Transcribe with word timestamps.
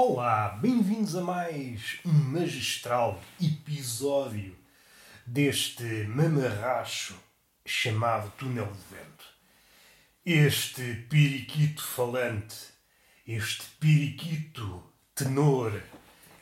Olá, 0.00 0.50
bem-vindos 0.50 1.16
a 1.16 1.22
mais 1.22 1.98
um 2.06 2.12
magistral 2.12 3.20
episódio 3.42 4.56
deste 5.26 5.82
mamarracho 6.04 7.16
chamado 7.66 8.30
Túnel 8.38 8.66
de 8.66 8.94
Vento. 8.94 9.24
Este 10.24 10.94
periquito 11.10 11.82
falante, 11.82 12.54
este 13.26 13.64
periquito 13.80 14.84
tenor 15.16 15.82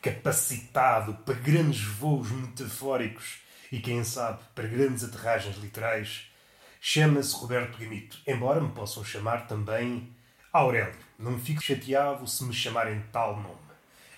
capacitado 0.03 1.15
para 1.25 1.37
grandes 1.37 1.81
voos 1.83 2.31
metafóricos 2.31 3.39
e, 3.73 3.81
quem 3.81 4.05
sabe, 4.05 4.43
para 4.55 4.69
grandes 4.69 5.03
aterragens 5.03 5.57
literais, 5.57 6.31
chama-se 6.79 7.35
Roberto 7.35 7.79
Gamito, 7.79 8.21
embora 8.27 8.61
me 8.61 8.73
possam 8.73 9.03
chamar 9.03 9.47
também 9.47 10.15
Aurélio. 10.57 10.95
Não 11.19 11.39
fico 11.39 11.63
chateado 11.63 12.27
se 12.27 12.45
me 12.45 12.53
chamarem 12.53 13.03
tal 13.13 13.37
nome. 13.41 13.57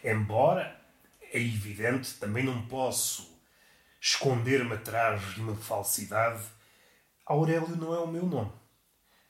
Embora, 0.02 0.80
é 1.32 1.38
evidente, 1.40 2.14
também 2.14 2.44
não 2.44 2.66
posso 2.66 3.38
esconder-me 4.00 4.74
atrás 4.74 5.34
de 5.34 5.40
uma 5.40 5.54
falsidade. 5.54 6.42
Aurélio 7.26 7.76
não 7.76 7.94
é 7.94 7.98
o 7.98 8.06
meu 8.06 8.26
nome. 8.26 8.52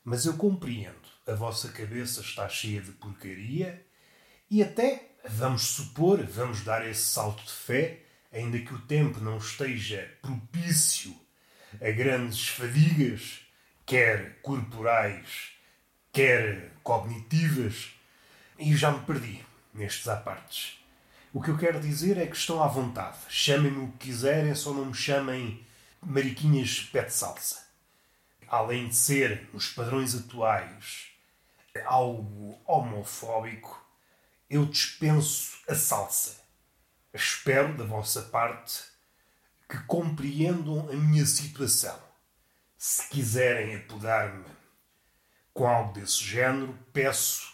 Mas 0.05 0.25
eu 0.25 0.37
compreendo. 0.37 1.09
A 1.27 1.35
vossa 1.35 1.69
cabeça 1.69 2.21
está 2.21 2.49
cheia 2.49 2.81
de 2.81 2.93
porcaria 2.93 3.87
e 4.51 4.63
até, 4.63 5.11
vamos 5.29 5.63
supor, 5.63 6.23
vamos 6.25 6.63
dar 6.63 6.87
esse 6.87 7.03
salto 7.03 7.43
de 7.45 7.53
fé, 7.53 8.01
ainda 8.33 8.59
que 8.59 8.73
o 8.73 8.81
tempo 8.81 9.21
não 9.21 9.37
esteja 9.37 10.11
propício 10.23 11.15
a 11.83 11.91
grandes 11.91 12.49
fadigas, 12.49 13.41
quer 13.85 14.41
corporais, 14.41 15.58
quer 16.19 16.73
cognitivas, 16.83 17.93
e 18.59 18.77
já 18.77 18.91
me 18.91 19.07
perdi 19.07 19.41
nestes 19.73 20.09
apartes. 20.09 20.77
O 21.33 21.41
que 21.41 21.49
eu 21.49 21.57
quero 21.57 21.79
dizer 21.79 22.19
é 22.19 22.27
que 22.27 22.37
estão 22.37 22.61
à 22.61 22.67
vontade. 22.67 23.19
Chamem-me 23.29 23.85
o 23.85 23.93
que 23.93 24.09
quiserem, 24.09 24.53
só 24.53 24.75
não 24.75 24.87
me 24.87 24.95
chamem 24.95 25.65
mariquinhas 26.03 26.81
pé 26.93 27.05
de 27.05 27.13
salsa. 27.13 27.65
Além 28.49 28.89
de 28.89 28.97
ser, 28.97 29.49
nos 29.53 29.69
padrões 29.69 30.13
atuais, 30.17 31.07
algo 31.87 32.61
homofóbico, 32.67 33.81
eu 34.51 34.67
dispenso 34.67 35.57
a 35.69 35.75
salsa. 35.77 36.41
Espero 37.15 37.77
da 37.77 37.85
vossa 37.85 38.23
parte 38.23 38.83
que 39.69 39.79
compreendam 39.85 40.91
a 40.91 40.95
minha 40.95 41.25
situação. 41.25 41.97
Se 42.77 43.09
quiserem 43.09 43.77
apodar-me 43.77 44.58
com 45.59 45.67
algo 45.67 45.93
desse 45.93 46.23
género, 46.23 46.73
peço 46.93 47.53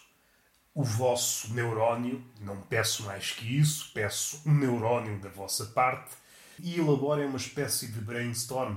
o 0.75 0.85
vosso 0.85 1.55
neurónio, 1.55 2.23
não 2.39 2.61
peço 2.61 3.05
mais 3.05 3.31
que 3.31 3.59
isso, 3.59 3.91
peço 3.95 4.43
um 4.45 4.53
neurónio 4.53 5.19
da 5.21 5.31
vossa 5.31 5.65
parte 5.65 6.15
e 6.59 6.79
elaborem 6.79 7.25
uma 7.25 7.39
espécie 7.39 7.91
de 7.91 7.99
brainstorm. 8.03 8.77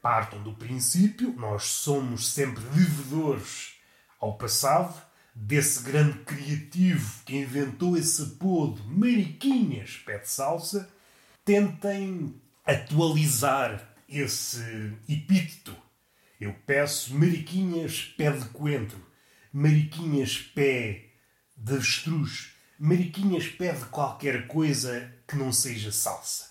Partam 0.00 0.40
do 0.44 0.52
princípio, 0.52 1.32
nós 1.32 1.64
somos 1.64 2.28
sempre 2.28 2.62
devedores 2.66 3.74
ao 4.20 4.38
passado, 4.38 4.94
desse 5.34 5.82
grande 5.82 6.20
criativo 6.20 7.24
que 7.24 7.34
inventou 7.34 7.96
esse 7.96 8.22
apodo 8.22 8.80
Mariquinhas 8.84 9.96
Pé 10.06 10.18
de 10.18 10.28
Salsa, 10.28 10.88
tentem 11.44 12.40
atualizar 12.64 13.92
esse 14.08 14.96
epíteto. 15.08 15.81
Eu 16.42 16.52
peço 16.66 17.14
Mariquinhas 17.14 18.12
Pé 18.16 18.32
de 18.32 18.44
Coentro, 18.46 18.98
Mariquinhas 19.52 20.38
Pé 20.38 21.10
de 21.56 21.74
Avestruz, 21.74 22.54
Mariquinhas 22.76 23.46
Pé 23.46 23.70
de 23.70 23.84
qualquer 23.84 24.48
coisa 24.48 25.14
que 25.28 25.36
não 25.36 25.52
seja 25.52 25.92
salsa. 25.92 26.50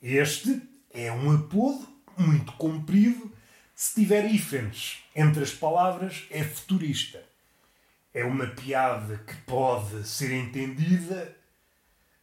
Este 0.00 0.62
é 0.88 1.10
um 1.10 1.34
apodo 1.34 1.84
muito 2.16 2.52
comprido. 2.52 3.32
Se 3.74 3.96
tiver 3.96 4.24
hífenes 4.32 5.02
entre 5.16 5.42
as 5.42 5.50
palavras, 5.50 6.28
é 6.30 6.44
futurista. 6.44 7.20
É 8.14 8.24
uma 8.24 8.46
piada 8.46 9.18
que 9.18 9.34
pode 9.38 10.06
ser 10.06 10.30
entendida 10.32 11.36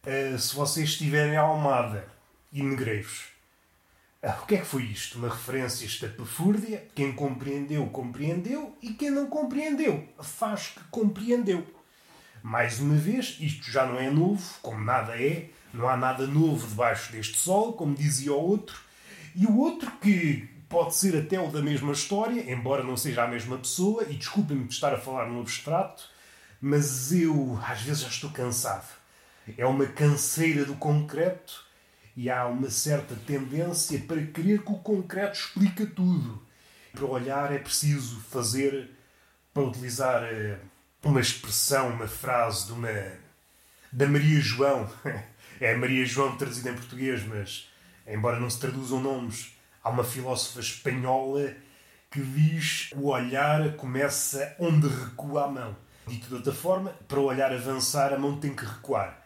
uh, 0.06 0.38
se 0.38 0.56
vocês 0.56 0.88
estiverem 0.88 1.36
Almada 1.36 2.08
e 2.50 2.62
Negreiros. 2.62 3.31
Uh, 4.22 4.42
o 4.42 4.46
que 4.46 4.54
é 4.54 4.58
que 4.58 4.66
foi 4.66 4.84
isto? 4.84 5.18
Uma 5.18 5.28
referência 5.28 5.84
estapafúrdia? 5.84 6.86
Quem 6.94 7.12
compreendeu, 7.12 7.86
compreendeu, 7.88 8.76
e 8.80 8.92
quem 8.92 9.10
não 9.10 9.26
compreendeu, 9.26 10.08
faz 10.22 10.68
que 10.68 10.80
compreendeu. 10.92 11.66
Mais 12.40 12.78
uma 12.78 12.94
vez, 12.94 13.36
isto 13.40 13.68
já 13.68 13.84
não 13.84 13.98
é 13.98 14.08
novo, 14.10 14.42
como 14.62 14.84
nada 14.84 15.20
é, 15.20 15.50
não 15.74 15.88
há 15.88 15.96
nada 15.96 16.24
novo 16.24 16.68
debaixo 16.68 17.10
deste 17.10 17.36
sol, 17.36 17.72
como 17.72 17.96
dizia 17.96 18.32
o 18.32 18.40
outro, 18.40 18.80
e 19.34 19.44
o 19.44 19.56
outro 19.58 19.90
que 20.00 20.48
pode 20.68 20.94
ser 20.94 21.16
até 21.16 21.40
o 21.40 21.50
da 21.50 21.60
mesma 21.60 21.92
história, 21.92 22.50
embora 22.50 22.84
não 22.84 22.96
seja 22.96 23.24
a 23.24 23.28
mesma 23.28 23.58
pessoa, 23.58 24.04
e 24.08 24.14
desculpem-me 24.14 24.64
de 24.64 24.74
estar 24.74 24.94
a 24.94 24.98
falar 24.98 25.28
no 25.28 25.40
abstrato, 25.40 26.08
mas 26.60 27.12
eu 27.12 27.60
às 27.66 27.82
vezes 27.82 28.02
já 28.02 28.08
estou 28.08 28.30
cansado. 28.30 28.88
É 29.58 29.66
uma 29.66 29.86
canseira 29.86 30.64
do 30.64 30.74
concreto 30.74 31.71
e 32.16 32.30
há 32.30 32.46
uma 32.46 32.70
certa 32.70 33.14
tendência 33.14 33.98
para 34.00 34.24
crer 34.26 34.62
que 34.62 34.72
o 34.72 34.78
concreto 34.78 35.38
explica 35.38 35.86
tudo. 35.86 36.42
Para 36.92 37.06
olhar 37.06 37.52
é 37.52 37.58
preciso 37.58 38.20
fazer, 38.20 38.90
para 39.52 39.62
utilizar 39.62 40.22
eh, 40.24 40.58
uma 41.02 41.20
expressão, 41.20 41.90
uma 41.90 42.06
frase 42.06 42.66
de 42.66 42.72
uma 42.72 43.12
da 43.92 44.06
Maria 44.06 44.40
João. 44.40 44.90
É 45.60 45.76
Maria 45.76 46.04
João 46.04 46.36
traduzida 46.36 46.70
em 46.70 46.74
português, 46.74 47.24
mas 47.24 47.68
embora 48.04 48.40
não 48.40 48.50
se 48.50 48.58
traduzam 48.58 49.00
nomes, 49.00 49.52
Há 49.84 49.90
uma 49.90 50.04
filósofa 50.04 50.60
espanhola 50.60 51.52
que 52.08 52.20
diz 52.20 52.90
o 52.94 53.08
olhar 53.08 53.74
começa 53.74 54.54
onde 54.60 54.86
recua 54.86 55.46
a 55.46 55.48
mão. 55.48 55.76
Dito 56.06 56.28
de 56.28 56.34
outra 56.34 56.52
forma, 56.52 56.90
para 57.08 57.18
o 57.18 57.24
olhar 57.24 57.52
avançar, 57.52 58.12
a 58.12 58.18
mão 58.18 58.38
tem 58.38 58.54
que 58.54 58.64
recuar. 58.64 59.21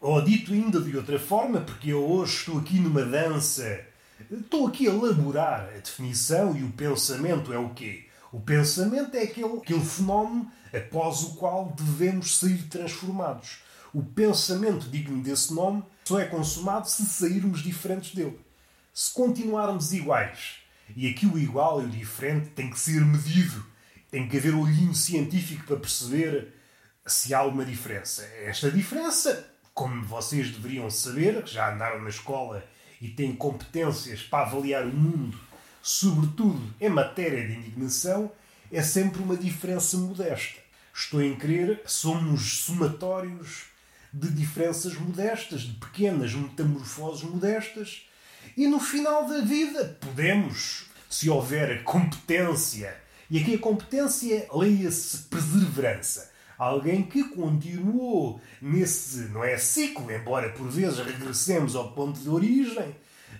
Ou 0.00 0.22
dito 0.22 0.52
ainda 0.52 0.80
de 0.80 0.96
outra 0.96 1.18
forma, 1.18 1.60
porque 1.60 1.90
eu 1.90 2.04
hoje 2.04 2.36
estou 2.36 2.58
aqui 2.58 2.78
numa 2.78 3.04
dança, 3.04 3.84
estou 4.30 4.68
aqui 4.68 4.88
a 4.88 4.92
elaborar 4.92 5.68
a 5.74 5.78
definição 5.78 6.56
e 6.56 6.62
o 6.62 6.70
pensamento 6.70 7.52
é 7.52 7.58
o 7.58 7.70
quê? 7.70 8.06
O 8.30 8.40
pensamento 8.40 9.16
é 9.16 9.22
aquele, 9.22 9.58
aquele 9.58 9.84
fenómeno 9.84 10.50
após 10.72 11.22
o 11.22 11.34
qual 11.34 11.74
devemos 11.76 12.38
sair 12.38 12.62
transformados. 12.68 13.58
O 13.92 14.02
pensamento 14.02 14.88
digno 14.88 15.22
desse 15.22 15.52
nome 15.52 15.82
só 16.04 16.20
é 16.20 16.26
consumado 16.26 16.88
se 16.88 17.04
sairmos 17.06 17.60
diferentes 17.60 18.14
dele 18.14 18.38
se 18.98 19.12
continuarmos 19.12 19.92
iguais. 19.92 20.56
E 20.96 21.08
aqui 21.08 21.24
o 21.24 21.38
igual 21.38 21.80
e 21.80 21.84
o 21.84 21.88
diferente 21.88 22.48
tem 22.48 22.68
que 22.68 22.80
ser 22.80 23.00
medido. 23.04 23.64
Tem 24.10 24.28
que 24.28 24.36
haver 24.36 24.56
olhinho 24.56 24.92
científico 24.92 25.64
para 25.64 25.76
perceber 25.76 26.52
se 27.06 27.32
há 27.32 27.44
uma 27.44 27.64
diferença. 27.64 28.24
Esta 28.42 28.72
diferença, 28.72 29.48
como 29.78 30.02
vocês 30.02 30.50
deveriam 30.50 30.90
saber, 30.90 31.40
que 31.44 31.54
já 31.54 31.72
andaram 31.72 32.02
na 32.02 32.08
escola 32.08 32.66
e 33.00 33.06
têm 33.06 33.32
competências 33.32 34.20
para 34.22 34.44
avaliar 34.44 34.84
o 34.84 34.92
mundo, 34.92 35.38
sobretudo 35.80 36.60
em 36.80 36.88
matéria 36.88 37.46
de 37.46 37.54
indignação, 37.54 38.28
é 38.72 38.82
sempre 38.82 39.22
uma 39.22 39.36
diferença 39.36 39.96
modesta. 39.96 40.60
Estou 40.92 41.22
em 41.22 41.36
crer, 41.36 41.80
somos 41.86 42.64
somatórios 42.64 43.66
de 44.12 44.28
diferenças 44.30 44.94
modestas, 44.94 45.60
de 45.60 45.74
pequenas 45.74 46.34
metamorfoses 46.34 47.22
modestas, 47.22 48.02
e 48.56 48.66
no 48.66 48.80
final 48.80 49.28
da 49.28 49.42
vida 49.42 49.96
podemos, 50.00 50.86
se 51.08 51.30
houver 51.30 51.84
competência, 51.84 52.96
e 53.30 53.38
aqui 53.38 53.54
a 53.54 53.58
competência 53.60 54.48
leia-se 54.52 55.18
perseverança. 55.18 56.32
Alguém 56.58 57.04
que 57.04 57.22
continuou 57.22 58.40
nesse, 58.60 59.28
não 59.28 59.44
é 59.44 59.56
ciclo, 59.56 60.10
embora 60.10 60.48
por 60.50 60.68
vezes 60.68 60.98
regressemos 60.98 61.76
ao 61.76 61.92
ponto 61.92 62.18
de 62.18 62.28
origem, 62.28 62.96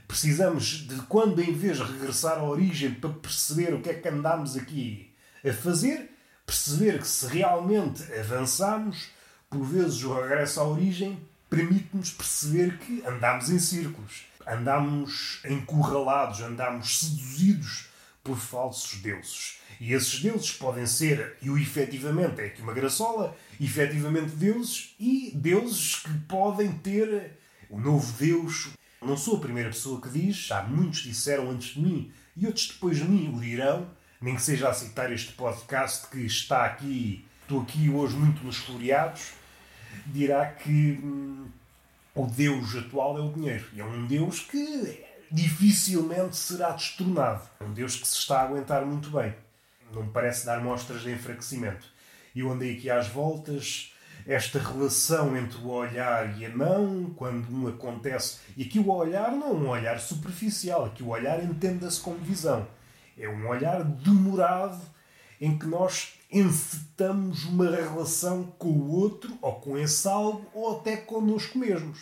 precisamos 0.07 0.87
de 0.87 0.95
quando 1.03 1.43
em 1.43 1.53
vez 1.53 1.79
de 1.79 1.83
regressar 1.83 2.39
à 2.39 2.45
origem 2.45 2.95
para 2.95 3.11
perceber 3.11 3.75
o 3.75 3.83
que 3.83 3.91
é 3.91 3.95
que 3.95 4.09
andamos 4.09 4.57
aqui 4.57 5.13
a 5.45 5.53
fazer, 5.53 6.11
perceber 6.47 7.01
que 7.01 7.09
se 7.09 7.27
realmente 7.27 8.05
avançamos, 8.15 9.09
por 9.51 9.65
vezes 9.65 10.05
o 10.05 10.15
regresso 10.15 10.61
à 10.61 10.65
origem 10.65 11.19
permite-nos 11.51 12.11
perceber 12.11 12.79
que 12.79 13.03
andamos 13.05 13.51
em 13.51 13.59
círculos. 13.59 14.27
Andamos 14.47 15.41
encurralados, 15.45 16.41
andamos 16.41 17.01
seduzidos 17.01 17.88
por 18.29 18.37
falsos 18.37 19.01
deuses. 19.01 19.59
E 19.81 19.95
esses 19.95 20.21
deuses 20.21 20.53
podem 20.53 20.87
ser, 20.87 21.39
e 21.41 21.49
o 21.49 21.57
efetivamente 21.57 22.43
é 22.43 22.47
aqui 22.47 22.61
uma 22.61 22.75
graçola, 22.75 23.35
efetivamente 23.59 24.37
deuses, 24.37 24.95
e 25.01 25.33
deuses 25.35 25.97
que 25.97 26.13
podem 26.29 26.71
ter 26.73 27.39
o 27.71 27.81
novo 27.81 28.13
Deus. 28.19 28.69
Não 29.01 29.17
sou 29.17 29.39
a 29.39 29.41
primeira 29.41 29.71
pessoa 29.71 29.99
que 29.99 30.11
diz, 30.11 30.37
já 30.37 30.63
muitos 30.63 31.01
disseram 31.01 31.51
antes 31.51 31.69
de 31.69 31.81
mim, 31.81 32.13
e 32.37 32.47
outros 32.47 32.69
depois 32.69 32.99
de 32.99 33.05
mim 33.05 33.35
o 33.35 33.41
dirão, 33.41 33.89
nem 34.21 34.35
que 34.35 34.43
seja 34.43 34.69
a 34.69 34.75
citar 34.75 35.11
este 35.11 35.33
podcast 35.33 36.09
que 36.09 36.19
está 36.19 36.67
aqui, 36.67 37.25
estou 37.41 37.63
aqui 37.63 37.89
hoje 37.89 38.15
muito 38.15 38.45
nos 38.45 38.59
floreados, 38.59 39.33
dirá 40.07 40.45
que 40.45 41.01
hum, 41.03 41.47
o 42.15 42.27
Deus 42.27 42.77
atual 42.77 43.17
é 43.17 43.23
o 43.23 43.33
dinheiro. 43.33 43.65
E 43.73 43.81
é 43.81 43.85
um 43.87 44.07
Deus 44.07 44.41
que 44.41 45.08
dificilmente 45.31 46.37
será 46.37 46.71
destronado. 46.71 47.43
É 47.61 47.65
um 47.65 47.73
Deus 47.73 47.97
que 47.97 48.07
se 48.07 48.17
está 48.17 48.41
a 48.41 48.45
aguentar 48.45 48.85
muito 48.85 49.11
bem. 49.11 49.35
Não 49.93 50.05
me 50.05 50.11
parece 50.11 50.47
dar 50.47 50.63
mostras 50.63 51.03
de 51.03 51.11
enfraquecimento. 51.11 51.87
E 52.35 52.41
eu 52.41 52.51
andei 52.51 52.77
aqui 52.77 52.91
às 52.91 53.09
voltas, 53.09 53.95
esta 54.27 54.59
relação 54.59 55.37
entre 55.37 55.59
o 55.59 55.69
olhar 55.69 56.39
e 56.39 56.45
a 56.45 56.51
mão, 56.51 57.15
quando 57.17 57.51
um 57.51 57.69
acontece. 57.69 58.39
E 58.57 58.65
aqui 58.65 58.79
o 58.79 58.91
olhar 58.91 59.33
não 59.33 59.49
é 59.49 59.53
um 59.53 59.69
olhar 59.69 59.99
superficial, 59.99 60.85
aqui 60.85 61.03
o 61.03 61.09
olhar 61.09 61.43
entenda-se 61.43 62.01
como 62.01 62.19
visão. 62.19 62.67
É 63.17 63.29
um 63.29 63.49
olhar 63.49 63.83
demorado 63.83 64.81
em 65.41 65.59
que 65.59 65.67
nós 65.67 66.15
encetamos 66.31 67.45
uma 67.45 67.71
relação 67.71 68.45
com 68.59 68.69
o 68.69 68.91
outro, 68.91 69.37
ou 69.41 69.55
com 69.55 69.79
esse 69.79 70.07
algo, 70.07 70.47
ou 70.53 70.79
até 70.79 70.97
connosco 70.97 71.59
mesmos. 71.59 71.99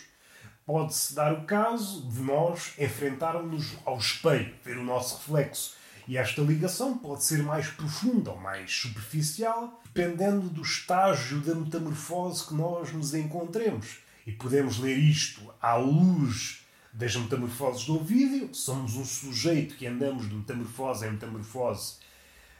Pode-se 0.67 1.15
dar 1.15 1.33
o 1.33 1.45
caso 1.45 2.03
de 2.09 2.21
nós 2.21 2.73
enfrentarmos 2.77 3.77
ao 3.85 3.99
espelho, 3.99 4.53
ver 4.65 4.77
o 4.77 4.83
nosso 4.83 5.19
reflexo. 5.19 5.77
E 6.09 6.19
esta 6.19 6.43
ligação 6.43 6.99
pode 6.99 7.23
ser 7.23 7.41
mais 7.41 7.69
profunda 7.69 8.33
ou 8.33 8.37
mais 8.37 8.73
superficial, 8.73 9.81
dependendo 9.85 10.49
do 10.49 10.63
estágio 10.63 11.41
da 11.41 11.55
metamorfose 11.55 12.49
que 12.49 12.55
nós 12.55 12.93
nos 12.93 13.15
encontremos. 13.15 13.99
E 14.27 14.33
podemos 14.33 14.79
ler 14.79 14.99
isto 14.99 15.41
à 15.63 15.77
luz 15.77 16.67
das 16.93 17.15
metamorfoses 17.15 17.85
do 17.85 18.01
vídeo. 18.01 18.53
Somos 18.53 18.97
um 18.97 19.05
sujeito 19.05 19.77
que 19.77 19.87
andamos 19.87 20.29
de 20.29 20.35
metamorfose 20.35 21.07
em 21.07 21.12
metamorfose 21.12 21.99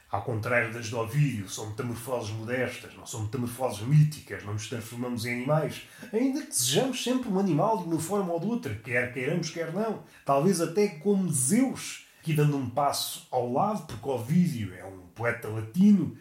ao 0.09 0.21
contrário 0.21 0.73
das 0.73 0.89
do 0.89 0.97
Ovídio, 0.99 1.49
são 1.49 1.69
metamorfoses 1.69 2.31
modestas, 2.31 2.95
não 2.95 3.05
são 3.05 3.23
metamorfoses 3.23 3.85
míticas, 3.85 4.43
não 4.43 4.53
nos 4.53 4.69
transformamos 4.69 5.25
em 5.25 5.33
animais, 5.33 5.81
ainda 6.13 6.41
que 6.43 6.55
sejamos 6.55 7.03
sempre 7.03 7.29
um 7.29 7.39
animal 7.39 7.79
de 7.79 7.89
uma 7.89 7.99
forma 7.99 8.31
ou 8.31 8.39
de 8.39 8.45
outra, 8.45 8.75
quer 8.75 9.13
queiramos, 9.13 9.49
quer 9.49 9.73
não. 9.73 10.03
Talvez 10.23 10.61
até 10.61 10.87
como 10.87 11.29
Zeus, 11.29 12.05
que 12.23 12.33
dando 12.33 12.55
um 12.55 12.69
passo 12.69 13.27
ao 13.31 13.51
lado, 13.51 13.85
porque 13.85 14.07
Ovídio 14.07 14.73
é 14.73 14.85
um 14.85 15.07
poeta 15.13 15.49
latino, 15.49 16.17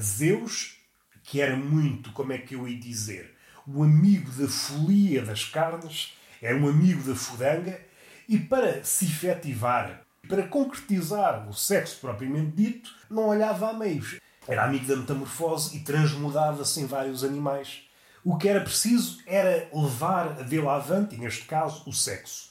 Zeus, 0.00 0.76
que 1.22 1.40
era 1.40 1.56
muito, 1.56 2.10
como 2.12 2.32
é 2.32 2.38
que 2.38 2.54
eu 2.54 2.66
ia 2.66 2.78
dizer, 2.78 3.36
o 3.66 3.82
amigo 3.84 4.30
da 4.32 4.48
folia 4.48 5.22
das 5.22 5.44
carnes, 5.44 6.14
era 6.42 6.56
um 6.56 6.68
amigo 6.68 7.02
da 7.02 7.14
fudanga, 7.14 7.80
e 8.28 8.38
para 8.38 8.82
se 8.84 9.04
efetivar 9.04 10.07
para 10.26 10.46
concretizar 10.46 11.48
o 11.48 11.52
sexo 11.52 11.98
propriamente 12.00 12.52
dito, 12.52 12.90
não 13.10 13.28
olhava 13.28 13.70
a 13.70 13.72
meios. 13.72 14.18
Era 14.46 14.64
amigo 14.64 14.86
da 14.86 14.96
metamorfose 14.96 15.76
e 15.76 15.80
transmudava-se 15.80 16.80
em 16.80 16.86
vários 16.86 17.22
animais. 17.22 17.82
O 18.24 18.36
que 18.36 18.48
era 18.48 18.60
preciso 18.60 19.18
era 19.26 19.68
levar 19.72 20.38
a 20.40 20.42
dele 20.42 20.68
avante, 20.68 21.14
e 21.14 21.18
neste 21.18 21.44
caso, 21.44 21.82
o 21.86 21.92
sexo. 21.92 22.50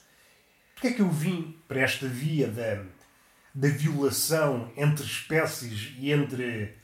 Porquê 0.74 0.90
é 0.90 0.94
que 0.94 1.02
eu 1.02 1.10
vim 1.10 1.58
para 1.68 1.82
esta 1.82 2.08
via 2.08 2.48
da, 2.48 2.84
da 3.54 3.68
violação 3.68 4.72
entre 4.78 5.04
espécies 5.04 5.94
e 5.98 6.12
entre 6.12 6.76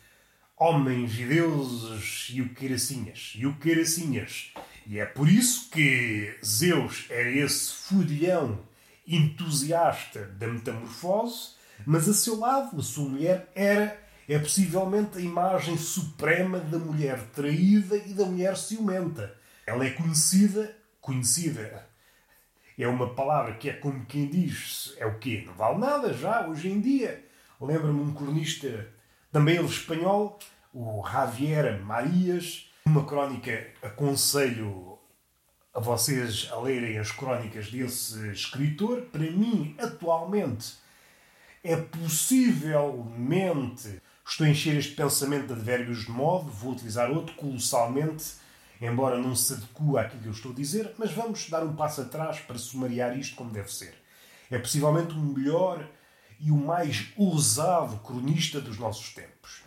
homens 0.58 1.20
e 1.20 1.26
deuses 1.26 2.30
e 2.32 2.42
o 2.42 2.50
queiracinhas? 2.50 3.34
E 3.36 3.46
o 3.46 3.56
queiracinhas. 3.58 4.52
E 4.88 5.00
é 5.00 5.06
por 5.06 5.30
isso 5.30 5.70
que 5.70 6.36
Zeus 6.44 7.06
era 7.10 7.30
esse 7.30 7.72
fudilhão 7.74 8.60
entusiasta 9.08 10.26
da 10.38 10.48
metamorfose, 10.48 11.52
mas 11.86 12.08
a 12.08 12.14
seu 12.14 12.40
lado, 12.40 12.80
a 12.80 12.84
sua 12.84 13.10
mulher 13.10 13.52
era, 13.56 14.00
é 14.28 14.40
possivelmente 14.40 15.18
a 15.18 15.22
imagem 15.22 15.78
suprema 15.78 16.60
da 16.60 16.78
mulher 16.78 17.20
traída 17.34 17.98
e 17.98 18.14
da 18.14 18.26
mulher 18.26 18.58
ciumenta. 18.58 19.36
Ela 19.66 19.86
é 19.86 19.90
conhecida, 19.90 20.76
conhecida 21.02 21.88
é 22.82 22.88
uma 22.88 23.14
palavra 23.14 23.54
que 23.54 23.70
é 23.70 23.74
como 23.74 24.06
quem 24.06 24.28
diz, 24.28 24.96
é 24.98 25.06
o 25.06 25.20
quê? 25.20 25.44
Não 25.46 25.54
vale 25.54 25.78
nada 25.78 26.14
já, 26.14 26.48
hoje 26.48 26.70
em 26.70 26.80
dia. 26.80 27.24
Lembra-me 27.62 28.02
um 28.02 28.14
cronista, 28.14 28.90
também 29.32 29.58
ele 29.58 29.68
espanhol, 29.68 30.40
o 30.74 31.04
Javier 31.08 31.80
Marias, 31.82 32.70
uma 32.86 33.06
crónica, 33.06 33.68
aconselho 33.82 34.98
a 35.74 35.80
vocês 35.80 36.50
a 36.52 36.60
lerem 36.60 37.00
as 37.00 37.12
crónicas 37.12 37.72
desse 37.72 38.30
escritor. 38.30 39.02
Para 39.12 39.32
mim, 39.32 39.76
atualmente, 39.80 40.76
é 41.64 41.76
possivelmente. 41.76 44.00
Estou 44.26 44.46
a 44.46 44.50
encher 44.50 44.78
este 44.78 44.96
pensamento 44.96 45.48
de 45.48 45.54
advérbios 45.54 46.06
de 46.06 46.12
modo, 46.12 46.50
vou 46.50 46.74
utilizar 46.74 47.10
outro 47.10 47.36
colossalmente, 47.36 48.36
embora 48.80 49.18
não 49.18 49.36
se 49.36 49.54
adeque 49.54 49.98
àquilo 49.98 50.22
que 50.22 50.28
eu 50.28 50.32
estou 50.32 50.52
a 50.52 50.56
dizer, 50.56 50.94
mas 50.98 51.12
vamos 51.12 51.50
dar 51.50 51.64
um 51.64 51.76
passo 51.76 52.02
atrás 52.02 52.40
para 52.40 52.58
sumariar 52.58 53.18
isto 53.18 53.36
como 53.36 53.52
deve 53.52 53.74
ser. 53.74 53.96
É 54.50 54.60
possivelmente 54.60 55.14
o 55.14 55.20
melhor 55.20 55.90
e 56.40 56.52
o 56.52 56.56
mais 56.56 57.08
ousado 57.18 57.98
cronista 57.98 58.62
dos 58.62 58.78
nossos 58.78 59.14
tempos. 59.14 59.64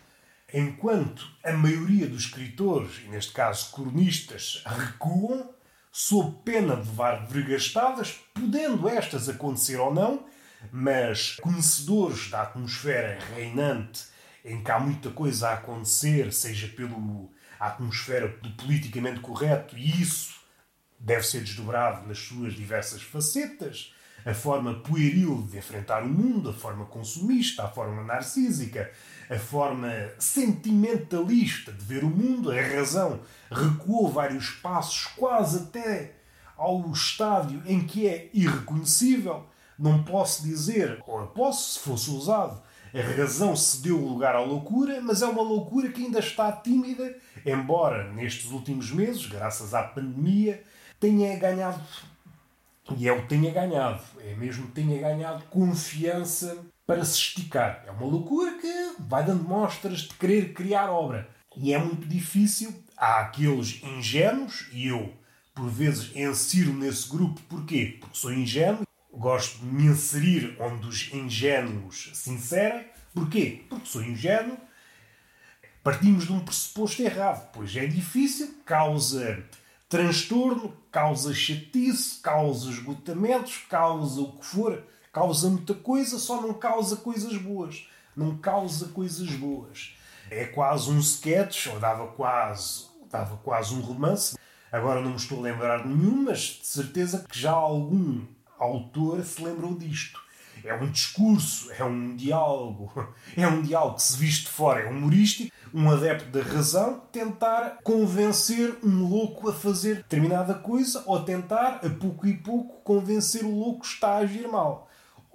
Enquanto 0.53 1.29
a 1.43 1.51
maioria 1.51 2.07
dos 2.07 2.23
escritores, 2.23 3.01
e 3.05 3.09
neste 3.09 3.33
caso 3.33 3.69
cronistas, 3.73 4.63
recuam, 4.65 5.53
sob 5.99 6.37
pena 6.45 6.75
de 6.75 6.87
levar 6.87 7.25
vergastadas, 7.25 8.19
podendo 8.31 8.87
estas 8.87 9.27
acontecer 9.27 9.77
ou 9.77 9.91
não, 9.91 10.27
mas 10.71 11.37
conhecedores 11.41 12.29
da 12.29 12.43
atmosfera 12.43 13.17
reinante, 13.33 14.03
em 14.45 14.63
que 14.63 14.69
há 14.69 14.79
muita 14.79 15.09
coisa 15.09 15.49
a 15.49 15.53
acontecer, 15.53 16.31
seja 16.31 16.67
pela 16.67 16.95
atmosfera 17.59 18.27
do 18.27 18.51
politicamente 18.51 19.21
correto, 19.21 19.75
e 19.75 19.99
isso 19.99 20.35
deve 20.99 21.23
ser 21.23 21.39
desdobrado 21.39 22.07
nas 22.07 22.19
suas 22.19 22.53
diversas 22.53 23.01
facetas, 23.01 23.91
a 24.23 24.35
forma 24.35 24.75
pueril 24.81 25.47
de 25.49 25.57
enfrentar 25.57 26.03
o 26.03 26.07
mundo, 26.07 26.51
a 26.51 26.53
forma 26.53 26.85
consumista, 26.85 27.63
a 27.63 27.69
forma 27.69 28.03
narcísica, 28.03 28.91
a 29.29 29.37
forma 29.37 29.91
sentimentalista 30.17 31.71
de 31.71 31.83
ver 31.83 32.03
o 32.03 32.09
mundo, 32.09 32.51
a 32.51 32.61
razão 32.61 33.19
recuou 33.51 34.09
vários 34.09 34.49
passos, 34.51 35.05
quase 35.15 35.63
até 35.63 36.13
ao 36.55 36.89
estádio 36.91 37.61
em 37.65 37.85
que 37.85 38.07
é 38.07 38.29
irreconhecível. 38.33 39.45
Não 39.77 40.03
posso 40.03 40.43
dizer, 40.43 41.03
ou 41.05 41.27
posso 41.27 41.73
se 41.73 41.79
fosse 41.79 42.09
usado, 42.09 42.61
a 42.93 43.01
razão 43.15 43.55
se 43.55 43.81
deu 43.81 43.97
lugar 43.97 44.35
à 44.35 44.39
loucura, 44.39 44.99
mas 45.01 45.21
é 45.21 45.27
uma 45.27 45.41
loucura 45.41 45.89
que 45.89 46.03
ainda 46.03 46.19
está 46.19 46.51
tímida, 46.51 47.15
embora 47.45 48.11
nestes 48.11 48.49
últimos 48.49 48.91
meses, 48.91 49.27
graças 49.27 49.73
à 49.73 49.83
pandemia, 49.83 50.63
tenha 50.99 51.37
ganhado, 51.37 51.83
e 52.97 53.07
é 53.07 53.11
o 53.11 53.27
tenha 53.27 53.51
ganhado, 53.51 54.01
é 54.19 54.33
mesmo 54.35 54.67
tenha 54.67 54.99
ganhado 54.99 55.43
confiança 55.45 56.65
para 56.87 57.03
se 57.03 57.17
esticar. 57.17 57.83
É 57.85 57.91
uma 57.91 58.05
loucura 58.05 58.57
que 58.57 58.95
vai 58.97 59.23
dando 59.23 59.43
mostras 59.43 59.99
de 59.99 60.13
querer 60.13 60.53
criar 60.53 60.89
obra. 60.89 61.29
E 61.57 61.73
é 61.73 61.77
muito 61.77 62.07
difícil. 62.07 62.73
Há 62.95 63.19
aqueles 63.19 63.83
ingênuos, 63.83 64.69
e 64.71 64.87
eu, 64.87 65.13
por 65.53 65.69
vezes, 65.69 66.15
insiro 66.15 66.73
nesse 66.73 67.09
grupo. 67.09 67.41
Porquê? 67.41 67.97
Porque 67.99 68.17
sou 68.17 68.33
ingênuo. 68.33 68.87
Gosto 69.11 69.59
de 69.59 69.65
me 69.65 69.85
inserir 69.87 70.55
onde 70.59 70.87
os 70.87 71.13
ingênuos 71.13 72.09
se 72.13 72.29
inserem. 72.31 72.85
Porquê? 73.13 73.65
Porque 73.67 73.87
sou 73.87 74.01
ingênuo. 74.01 74.57
Partimos 75.83 76.25
de 76.25 76.33
um 76.33 76.39
pressuposto 76.39 77.01
errado, 77.01 77.49
pois 77.53 77.75
é 77.75 77.85
difícil, 77.85 78.55
causa 78.65 79.43
transtorno, 79.87 80.75
causa 80.91 81.33
chatice, 81.33 82.19
causa 82.21 82.69
esgotamentos, 82.69 83.57
causa 83.69 84.19
o 84.19 84.33
que 84.33 84.45
for 84.45 84.83
Causa 85.11 85.49
muita 85.49 85.73
coisa, 85.73 86.17
só 86.17 86.41
não 86.41 86.53
causa 86.53 86.97
coisas 86.97 87.35
boas. 87.37 87.87
Não 88.15 88.37
causa 88.37 88.87
coisas 88.87 89.29
boas. 89.31 89.95
É 90.29 90.45
quase 90.45 90.89
um 90.89 90.99
sketch, 90.99 91.67
ou 91.67 91.79
dava 91.79 92.07
quase, 92.07 92.85
dava 93.09 93.37
quase 93.37 93.73
um 93.73 93.81
romance. 93.81 94.37
Agora 94.71 95.01
não 95.01 95.11
me 95.11 95.15
estou 95.15 95.39
a 95.39 95.43
lembrar 95.43 95.83
de 95.83 95.89
nenhum, 95.89 96.23
mas 96.23 96.39
de 96.39 96.67
certeza 96.67 97.25
que 97.29 97.39
já 97.39 97.51
algum 97.51 98.25
autor 98.59 99.23
se 99.23 99.41
lembrou 99.41 99.75
disto. 99.75 100.19
É 100.63 100.73
um 100.73 100.89
discurso, 100.89 101.71
é 101.71 101.83
um 101.83 102.15
diálogo, 102.15 102.91
é 103.37 103.47
um 103.47 103.61
diálogo 103.61 103.95
que 103.95 104.03
se 104.03 104.17
viste 104.17 104.49
fora, 104.49 104.81
é 104.81 104.89
humorístico, 104.89 105.55
um 105.73 105.89
adepto 105.89 106.29
da 106.29 106.41
razão 106.41 107.01
tentar 107.11 107.77
convencer 107.83 108.77
um 108.83 109.07
louco 109.07 109.49
a 109.49 109.53
fazer 109.53 109.97
determinada 109.97 110.53
coisa 110.53 111.03
ou 111.05 111.23
tentar, 111.23 111.81
a 111.85 111.89
pouco 111.89 112.27
e 112.27 112.35
pouco, 112.35 112.81
convencer 112.83 113.45
o 113.45 113.55
louco 113.55 113.81
que 113.81 113.87
está 113.87 114.13
a 114.13 114.17
agir 114.17 114.47
mal. 114.47 114.86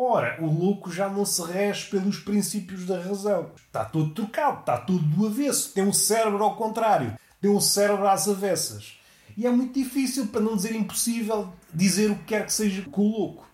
Ora, 0.05 0.37
o 0.41 0.47
louco 0.47 0.91
já 0.91 1.09
não 1.09 1.25
se 1.25 1.41
rege 1.45 1.89
pelos 1.89 2.19
princípios 2.19 2.85
da 2.85 3.01
razão. 3.01 3.53
Está 3.55 3.85
todo 3.85 4.13
trocado, 4.13 4.59
está 4.59 4.77
tudo 4.77 4.99
do 4.99 5.27
avesso. 5.29 5.73
Tem 5.73 5.85
um 5.85 5.93
cérebro 5.93 6.43
ao 6.43 6.57
contrário, 6.57 7.17
tem 7.41 7.49
um 7.49 7.61
cérebro 7.61 8.09
às 8.09 8.27
avessas. 8.27 8.99
E 9.37 9.47
é 9.47 9.51
muito 9.51 9.75
difícil, 9.75 10.27
para 10.27 10.41
não 10.41 10.57
dizer 10.57 10.75
impossível, 10.75 11.53
dizer 11.73 12.11
o 12.11 12.17
que 12.17 12.25
quer 12.25 12.45
que 12.45 12.53
seja 12.53 12.83
com 12.83 13.03
o 13.03 13.13
louco. 13.13 13.47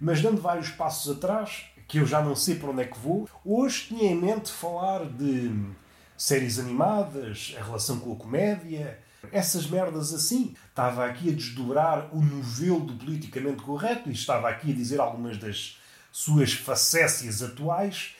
Mas 0.00 0.22
dando 0.22 0.40
vários 0.40 0.70
passos 0.70 1.14
atrás, 1.14 1.66
que 1.86 1.98
eu 1.98 2.06
já 2.06 2.22
não 2.22 2.34
sei 2.34 2.54
para 2.54 2.70
onde 2.70 2.80
é 2.80 2.86
que 2.86 2.98
vou, 2.98 3.28
hoje 3.44 3.88
tinha 3.88 4.10
em 4.10 4.16
mente 4.16 4.50
falar 4.50 5.04
de 5.04 5.54
séries 6.16 6.58
animadas, 6.58 7.54
a 7.60 7.62
relação 7.62 8.00
com 8.00 8.14
a 8.14 8.16
comédia, 8.16 8.98
Essas 9.30 9.66
merdas 9.66 10.14
assim. 10.14 10.54
Estava 10.70 11.04
aqui 11.04 11.28
a 11.28 11.34
desdobrar 11.34 12.08
o 12.10 12.22
novelo 12.22 12.80
do 12.80 12.94
politicamente 12.94 13.62
correto 13.62 14.08
e 14.08 14.12
estava 14.12 14.48
aqui 14.48 14.72
a 14.72 14.74
dizer 14.74 14.98
algumas 14.98 15.36
das 15.36 15.78
suas 16.12 16.52
facécias 16.52 17.42
atuais. 17.42 18.14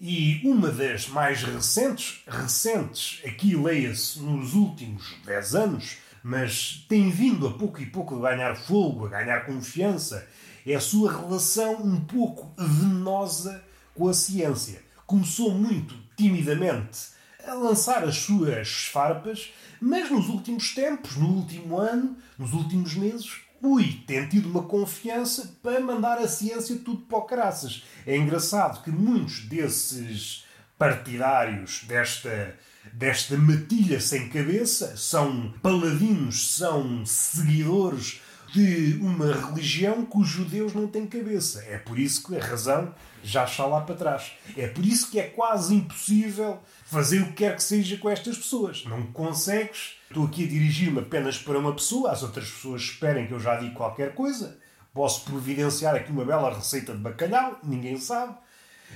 E 0.00 0.40
uma 0.44 0.70
das 0.70 1.08
mais 1.08 1.42
recentes, 1.42 2.22
recentes, 2.26 3.22
aqui 3.24 3.56
leia-se 3.56 4.18
nos 4.20 4.54
últimos 4.54 5.14
10 5.24 5.54
anos, 5.54 5.96
mas 6.22 6.84
tem 6.88 7.10
vindo 7.10 7.46
a 7.46 7.54
pouco 7.54 7.80
e 7.80 7.86
pouco 7.86 8.16
a 8.16 8.30
ganhar 8.30 8.54
fogo, 8.56 9.06
a 9.06 9.08
ganhar 9.08 9.46
confiança, 9.46 10.26
é 10.66 10.74
a 10.74 10.80
sua 10.80 11.10
relação 11.10 11.82
um 11.82 12.00
pouco 12.00 12.52
venenosa 12.58 13.64
com 13.94 14.08
a 14.08 14.12
ciência. 14.12 14.82
Começou 15.06 15.52
muito 15.52 15.94
timidamente 16.16 17.16
a 17.46 17.54
lançar 17.54 18.02
as 18.04 18.16
suas 18.16 18.86
farpas, 18.86 19.52
mas 19.80 20.10
nos 20.10 20.28
últimos 20.28 20.74
tempos, 20.74 21.16
no 21.16 21.28
último 21.28 21.78
ano, 21.78 22.16
nos 22.36 22.52
últimos 22.52 22.94
meses, 22.94 23.45
ui, 23.62 24.02
tem 24.06 24.28
tido 24.28 24.48
uma 24.48 24.62
confiança 24.62 25.56
para 25.62 25.80
mandar 25.80 26.18
a 26.18 26.28
ciência 26.28 26.76
tudo 26.84 27.02
para 27.02 27.18
o 27.18 27.22
caraças. 27.22 27.84
É 28.06 28.16
engraçado 28.16 28.82
que 28.82 28.90
muitos 28.90 29.40
desses 29.40 30.44
partidários 30.78 31.84
desta, 31.84 32.54
desta 32.92 33.36
matilha 33.36 34.00
sem 34.00 34.28
cabeça 34.28 34.96
são 34.96 35.54
paladinos, 35.62 36.54
são 36.56 37.04
seguidores 37.06 38.20
de 38.52 38.98
uma 39.02 39.32
religião 39.32 40.04
cujo 40.04 40.44
Deus 40.44 40.72
não 40.72 40.86
tem 40.86 41.06
cabeça. 41.06 41.64
É 41.64 41.78
por 41.78 41.98
isso 41.98 42.26
que 42.26 42.36
a 42.36 42.44
razão 42.44 42.94
já 43.22 43.44
está 43.44 43.66
lá 43.66 43.80
para 43.80 43.94
trás. 43.94 44.32
É 44.56 44.68
por 44.68 44.84
isso 44.84 45.10
que 45.10 45.18
é 45.18 45.24
quase 45.24 45.74
impossível 45.74 46.62
fazer 46.86 47.20
o 47.20 47.26
que 47.26 47.32
quer 47.32 47.56
que 47.56 47.62
seja 47.62 47.96
com 47.98 48.08
estas 48.08 48.38
pessoas. 48.38 48.84
Não 48.84 49.02
consegues. 49.08 49.96
Estou 50.08 50.24
aqui 50.24 50.44
a 50.44 50.48
dirigir-me 50.48 51.00
apenas 51.00 51.36
para 51.36 51.58
uma 51.58 51.74
pessoa, 51.74 52.12
as 52.12 52.22
outras 52.22 52.48
pessoas 52.48 52.82
esperem 52.82 53.26
que 53.26 53.32
eu 53.32 53.40
já 53.40 53.56
diga 53.56 53.74
qualquer 53.74 54.14
coisa. 54.14 54.56
Posso 54.94 55.24
providenciar 55.24 55.94
aqui 55.94 56.10
uma 56.10 56.24
bela 56.24 56.54
receita 56.54 56.92
de 56.92 56.98
bacalhau, 56.98 57.58
ninguém 57.62 57.98
sabe. 57.98 58.34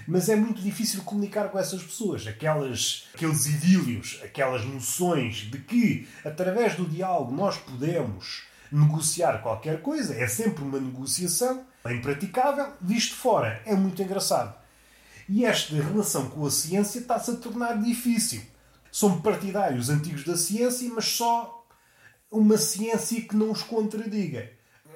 Mas 0.07 0.29
é 0.29 0.37
muito 0.37 0.63
difícil 0.63 1.03
comunicar 1.03 1.51
com 1.51 1.59
essas 1.59 1.83
pessoas. 1.83 2.27
Aquelas, 2.27 3.09
aqueles 3.13 3.47
idílios, 3.47 4.21
aquelas 4.25 4.65
noções 4.65 5.51
de 5.51 5.59
que, 5.59 6.09
através 6.25 6.77
do 6.77 6.87
diálogo, 6.87 7.35
nós 7.35 7.59
podemos 7.59 8.45
negociar 8.71 9.43
qualquer 9.43 9.83
coisa. 9.83 10.15
É 10.15 10.29
sempre 10.29 10.63
uma 10.63 10.79
negociação. 10.79 11.65
Impraticável. 11.85 12.73
Visto 12.81 13.17
fora, 13.17 13.61
é 13.67 13.75
muito 13.75 14.01
engraçado. 14.01 14.60
E 15.33 15.45
esta 15.45 15.77
relação 15.77 16.29
com 16.29 16.45
a 16.45 16.51
ciência 16.51 16.99
está-se 16.99 17.31
a 17.31 17.37
tornar 17.37 17.81
difícil. 17.81 18.43
São 18.91 19.21
partidários 19.21 19.89
antigos 19.89 20.25
da 20.25 20.37
ciência, 20.37 20.91
mas 20.93 21.05
só 21.05 21.65
uma 22.29 22.59
ciência 22.59 23.23
que 23.23 23.37
não 23.37 23.53
os 23.53 23.63
contradiga. 23.63 24.51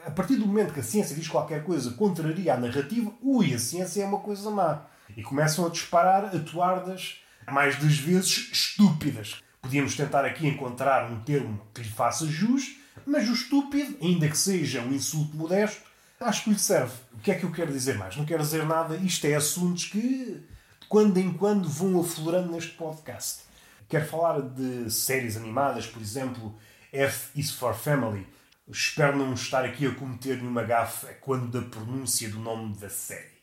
A 0.05 0.11
partir 0.11 0.35
do 0.35 0.45
momento 0.45 0.75
que 0.75 0.81
a 0.81 0.83
ciência 0.83 1.15
diz 1.15 1.29
qualquer 1.29 1.63
coisa 1.63 1.93
contraria 1.93 2.53
a 2.53 2.57
narrativa, 2.57 3.15
ui, 3.23 3.55
a 3.55 3.61
ciência 3.61 4.03
é 4.03 4.07
uma 4.07 4.19
coisa 4.19 4.51
má. 4.51 4.87
E 5.17 5.23
começam 5.23 5.65
a 5.65 5.71
disparar 5.71 6.25
atuardas, 6.25 7.21
mais 7.49 7.79
das 7.79 7.97
vezes 7.97 8.51
estúpidas. 8.53 9.41
Podíamos 9.63 9.95
tentar 9.95 10.25
aqui 10.25 10.49
encontrar 10.49 11.13
um 11.13 11.21
termo 11.21 11.61
que 11.73 11.81
lhe 11.81 11.89
faça 11.89 12.27
jus, 12.27 12.77
mas 13.07 13.29
o 13.29 13.35
estúpido, 13.35 13.97
ainda 14.03 14.29
que 14.29 14.37
seja 14.37 14.81
um 14.81 14.93
insulto 14.93 15.37
modesto, 15.37 15.81
acho 16.25 16.45
que 16.45 16.51
lhe 16.51 16.59
serve. 16.59 16.95
O 17.13 17.19
que 17.19 17.31
é 17.31 17.35
que 17.35 17.45
eu 17.45 17.53
quero 17.53 17.73
dizer 17.73 17.97
mais? 17.97 18.17
Não 18.17 18.25
quero 18.25 18.43
dizer 18.43 18.65
nada. 18.65 18.97
Isto 18.97 19.27
é 19.27 19.35
assuntos 19.35 19.85
que, 19.85 19.99
de 20.01 20.87
quando 20.89 21.19
em 21.19 21.33
quando, 21.33 21.69
vão 21.69 22.01
aflorando 22.01 22.53
neste 22.53 22.73
podcast. 22.73 23.43
Quero 23.89 24.07
falar 24.07 24.41
de 24.41 24.91
séries 24.91 25.37
animadas, 25.37 25.87
por 25.87 26.01
exemplo, 26.01 26.59
F 26.93 27.39
is 27.39 27.51
for 27.51 27.75
Family. 27.75 28.27
Espero 28.69 29.17
não 29.17 29.35
estar 29.35 29.65
aqui 29.65 29.87
a 29.87 29.95
cometer 29.95 30.39
nenhuma 30.39 30.63
gafe 30.63 31.07
quando 31.21 31.51
da 31.51 31.69
pronúncia 31.69 32.29
do 32.31 32.39
nome 32.39 32.75
da 32.77 32.89
série. 32.89 33.35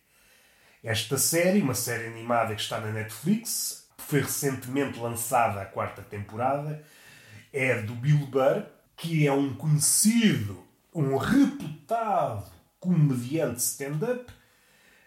Esta 0.84 1.18
série, 1.18 1.62
uma 1.62 1.76
série 1.76 2.08
animada 2.08 2.56
que 2.56 2.62
está 2.62 2.80
na 2.80 2.92
Netflix, 2.92 3.88
foi 4.00 4.22
recentemente 4.22 5.00
lançada 5.00 5.62
a 5.62 5.66
quarta 5.66 6.02
temporada, 6.02 6.84
é 7.54 7.80
do 7.82 7.94
Bill 7.94 8.26
Burr, 8.26 8.64
que 8.98 9.28
é 9.28 9.32
um 9.32 9.54
conhecido, 9.54 10.66
um 10.94 11.18
reputado 11.18 12.61
comediante 12.82 13.62
stand-up. 13.62 14.26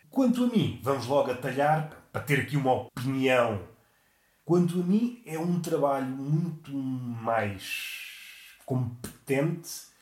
Quanto 0.08 0.44
a 0.44 0.46
mim, 0.46 0.80
vamos 0.82 1.06
logo 1.06 1.30
atalhar 1.30 1.90
para 2.12 2.22
ter 2.22 2.40
aqui 2.40 2.56
uma 2.56 2.72
opinião. 2.72 3.60
Quanto 4.44 4.80
a 4.80 4.84
mim, 4.84 5.20
é 5.26 5.36
um 5.38 5.60
trabalho 5.60 6.06
muito 6.06 6.72
mais 6.72 8.14
competente. 8.64 9.92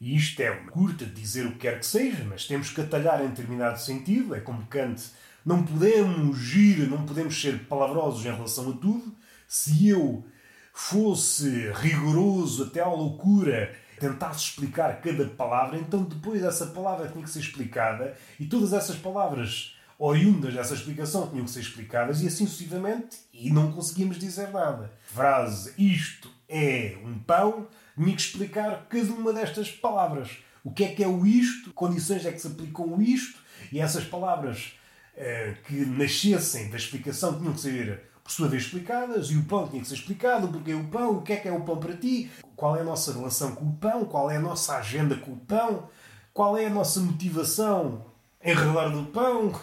E 0.00 0.16
isto 0.16 0.40
é 0.40 0.50
uma 0.50 0.70
curta 0.70 1.04
de 1.04 1.12
dizer 1.12 1.46
o 1.46 1.52
que 1.52 1.58
quer 1.58 1.78
que 1.78 1.86
seja, 1.86 2.24
mas 2.24 2.46
temos 2.46 2.70
que 2.70 2.80
atalhar 2.80 3.22
em 3.22 3.28
determinado 3.28 3.78
sentido. 3.78 4.34
É 4.34 4.40
como 4.40 4.66
Kant, 4.66 5.02
não 5.44 5.62
podemos 5.62 6.38
gir, 6.38 6.88
não 6.88 7.04
podemos 7.04 7.38
ser 7.38 7.66
palavrosos 7.66 8.24
em 8.24 8.34
relação 8.34 8.70
a 8.70 8.76
tudo. 8.76 9.14
Se 9.46 9.88
eu 9.88 10.24
fosse 10.72 11.70
rigoroso 11.72 12.64
até 12.64 12.80
à 12.80 12.88
loucura 12.88 13.74
tentasse 13.98 14.44
explicar 14.44 15.00
cada 15.00 15.24
palavra, 15.26 15.78
então 15.78 16.02
depois 16.02 16.42
essa 16.42 16.66
palavra 16.66 17.08
tinha 17.08 17.24
que 17.24 17.30
ser 17.30 17.40
explicada 17.40 18.16
e 18.38 18.46
todas 18.46 18.72
essas 18.72 18.96
palavras 18.96 19.74
oriundas 19.98 20.54
dessa 20.54 20.74
explicação 20.74 21.28
tinham 21.28 21.44
que 21.44 21.50
ser 21.50 21.60
explicadas 21.60 22.22
e 22.22 22.26
assim 22.26 22.46
sucessivamente 22.46 23.16
e 23.32 23.50
não 23.50 23.72
conseguimos 23.72 24.18
dizer 24.18 24.50
nada. 24.50 24.92
Frase 25.06 25.72
isto 25.78 26.30
é 26.48 26.96
um 27.04 27.18
pão, 27.18 27.66
tinha 27.94 28.14
que 28.14 28.20
explicar 28.20 28.86
cada 28.88 29.12
uma 29.12 29.32
destas 29.32 29.70
palavras. 29.70 30.38
O 30.62 30.70
que 30.70 30.84
é 30.84 30.88
que 30.88 31.02
é 31.02 31.08
o 31.08 31.24
isto, 31.24 31.72
condições 31.72 32.26
é 32.26 32.32
que 32.32 32.40
se 32.40 32.46
aplicam 32.46 32.86
o 32.86 33.00
isto 33.00 33.38
e 33.72 33.80
essas 33.80 34.04
palavras 34.04 34.72
eh, 35.16 35.54
que 35.66 35.74
nascessem 35.86 36.68
da 36.68 36.76
explicação 36.76 37.38
tinham 37.38 37.54
que 37.54 37.60
ser 37.60 38.10
por 38.26 38.32
sua 38.32 38.48
vez 38.48 38.64
explicadas, 38.64 39.30
e 39.30 39.36
o 39.36 39.44
pão 39.44 39.68
tinha 39.68 39.80
que 39.80 39.86
ser 39.86 39.94
explicado, 39.94 40.48
porque 40.48 40.72
é 40.72 40.74
o 40.74 40.84
pão, 40.84 41.18
o 41.18 41.22
que 41.22 41.32
é 41.32 41.36
que 41.36 41.46
é 41.46 41.52
o 41.52 41.60
pão 41.60 41.78
para 41.78 41.96
ti, 41.96 42.28
qual 42.56 42.76
é 42.76 42.80
a 42.80 42.84
nossa 42.84 43.12
relação 43.12 43.54
com 43.54 43.66
o 43.66 43.72
pão, 43.74 44.04
qual 44.04 44.28
é 44.28 44.36
a 44.36 44.40
nossa 44.40 44.76
agenda 44.76 45.14
com 45.14 45.30
o 45.30 45.36
pão, 45.36 45.88
qual 46.34 46.58
é 46.58 46.66
a 46.66 46.70
nossa 46.70 46.98
motivação 46.98 48.04
em 48.42 48.52
redor 48.52 48.90
do 48.90 49.04
pão, 49.12 49.54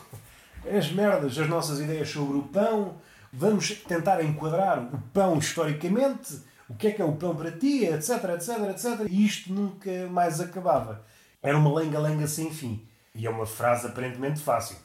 as 0.65 0.89
merdas, 0.93 1.37
as 1.37 1.49
nossas 1.49 1.81
ideias 1.81 2.07
sobre 2.07 2.37
o 2.37 2.43
pão. 2.43 2.95
Vamos 3.33 3.69
tentar 3.71 4.23
enquadrar 4.23 4.79
o 4.79 4.97
pão 5.13 5.37
historicamente, 5.37 6.39
o 6.69 6.73
que 6.73 6.87
é 6.87 6.91
que 6.91 7.01
é 7.01 7.05
o 7.05 7.17
pão 7.17 7.35
para 7.35 7.51
ti, 7.51 7.83
etc, 7.83 8.11
etc, 8.35 8.49
etc. 8.69 9.07
E 9.09 9.25
isto 9.25 9.51
nunca 9.51 10.07
mais 10.07 10.39
acabava. 10.39 11.05
Era 11.41 11.57
uma 11.57 11.73
lenga-lenga 11.73 12.27
sem 12.27 12.49
fim. 12.49 12.87
E 13.13 13.27
é 13.27 13.29
uma 13.29 13.45
frase 13.45 13.87
aparentemente 13.87 14.39
fácil. 14.39 14.77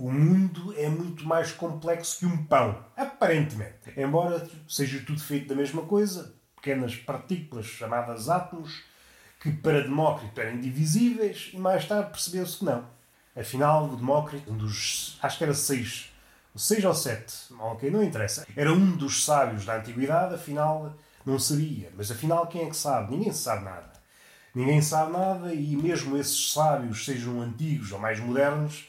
O 0.00 0.12
mundo 0.12 0.72
é 0.78 0.88
muito 0.88 1.26
mais 1.26 1.50
complexo 1.50 2.20
que 2.20 2.26
um 2.26 2.44
pão, 2.44 2.84
aparentemente. 2.96 3.92
Embora 3.96 4.48
seja 4.68 5.02
tudo 5.04 5.18
feito 5.20 5.48
da 5.48 5.56
mesma 5.56 5.82
coisa, 5.82 6.36
pequenas 6.54 6.94
partículas 6.94 7.66
chamadas 7.66 8.28
átomos, 8.28 8.84
que 9.40 9.50
para 9.50 9.80
Demócrito 9.80 10.40
eram 10.40 10.54
indivisíveis, 10.54 11.50
e 11.52 11.56
mais 11.56 11.84
tarde 11.84 12.12
percebeu-se 12.12 12.58
que 12.58 12.64
não. 12.64 12.86
Afinal, 13.34 13.86
o 13.86 13.96
Demócrito, 13.96 14.52
um 14.52 14.56
dos. 14.56 15.18
acho 15.20 15.36
que 15.36 15.42
era 15.42 15.54
seis, 15.54 16.12
seis 16.54 16.84
ou 16.84 16.94
sete, 16.94 17.34
ok, 17.58 17.90
não 17.90 18.04
interessa. 18.04 18.46
Era 18.54 18.72
um 18.72 18.96
dos 18.96 19.24
sábios 19.24 19.64
da 19.64 19.78
antiguidade, 19.78 20.36
afinal 20.36 20.94
não 21.26 21.40
sabia. 21.40 21.90
Mas 21.96 22.08
afinal, 22.08 22.46
quem 22.46 22.62
é 22.62 22.70
que 22.70 22.76
sabe? 22.76 23.16
Ninguém 23.16 23.32
sabe 23.32 23.64
nada. 23.64 23.92
Ninguém 24.54 24.80
sabe 24.80 25.10
nada, 25.10 25.52
e 25.52 25.74
mesmo 25.74 26.16
esses 26.16 26.52
sábios, 26.52 27.04
sejam 27.04 27.40
antigos 27.40 27.90
ou 27.90 27.98
mais 27.98 28.20
modernos, 28.20 28.86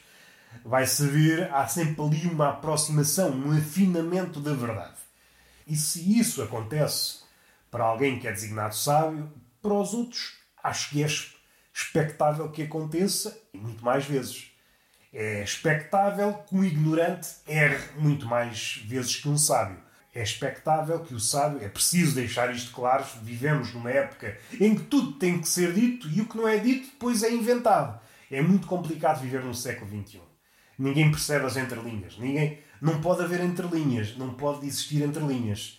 vai 0.64 0.86
servir, 0.86 1.48
há 1.52 1.66
sempre 1.66 2.02
ali 2.02 2.26
uma 2.26 2.50
aproximação, 2.50 3.30
um 3.30 3.56
afinamento 3.56 4.40
da 4.40 4.52
verdade. 4.52 4.98
E 5.66 5.76
se 5.76 6.18
isso 6.18 6.42
acontece 6.42 7.20
para 7.70 7.84
alguém 7.84 8.18
que 8.18 8.26
é 8.26 8.32
designado 8.32 8.74
sábio, 8.74 9.30
para 9.62 9.74
os 9.74 9.94
outros, 9.94 10.34
acho 10.62 10.90
que 10.90 11.02
é 11.02 11.06
expectável 11.72 12.50
que 12.50 12.62
aconteça 12.62 13.40
e 13.54 13.58
muito 13.58 13.84
mais 13.84 14.04
vezes. 14.04 14.50
É 15.12 15.42
expectável 15.42 16.34
que 16.34 16.54
um 16.54 16.64
ignorante 16.64 17.28
erre 17.46 17.84
muito 17.96 18.26
mais 18.26 18.82
vezes 18.86 19.16
que 19.16 19.28
um 19.28 19.38
sábio. 19.38 19.78
É 20.14 20.22
expectável 20.22 21.00
que 21.00 21.14
o 21.14 21.20
sábio, 21.20 21.64
é 21.64 21.68
preciso 21.68 22.16
deixar 22.16 22.52
isto 22.52 22.72
claro, 22.72 23.04
vivemos 23.22 23.72
numa 23.72 23.90
época 23.90 24.36
em 24.60 24.74
que 24.74 24.82
tudo 24.82 25.12
tem 25.12 25.40
que 25.40 25.48
ser 25.48 25.72
dito 25.72 26.08
e 26.08 26.20
o 26.20 26.26
que 26.26 26.36
não 26.36 26.48
é 26.48 26.58
dito 26.58 26.90
depois 26.90 27.22
é 27.22 27.30
inventado. 27.30 28.00
É 28.30 28.40
muito 28.40 28.66
complicado 28.66 29.20
viver 29.20 29.42
no 29.44 29.54
século 29.54 29.88
XXI. 29.88 30.29
Ninguém 30.80 31.10
percebe 31.10 31.44
as 31.44 31.58
entrelinhas. 31.58 32.16
Ninguém, 32.16 32.58
não 32.80 33.02
pode 33.02 33.22
haver 33.22 33.44
entrelinhas. 33.44 34.16
Não 34.16 34.32
pode 34.32 34.66
existir 34.66 35.02
entrelinhas. 35.02 35.78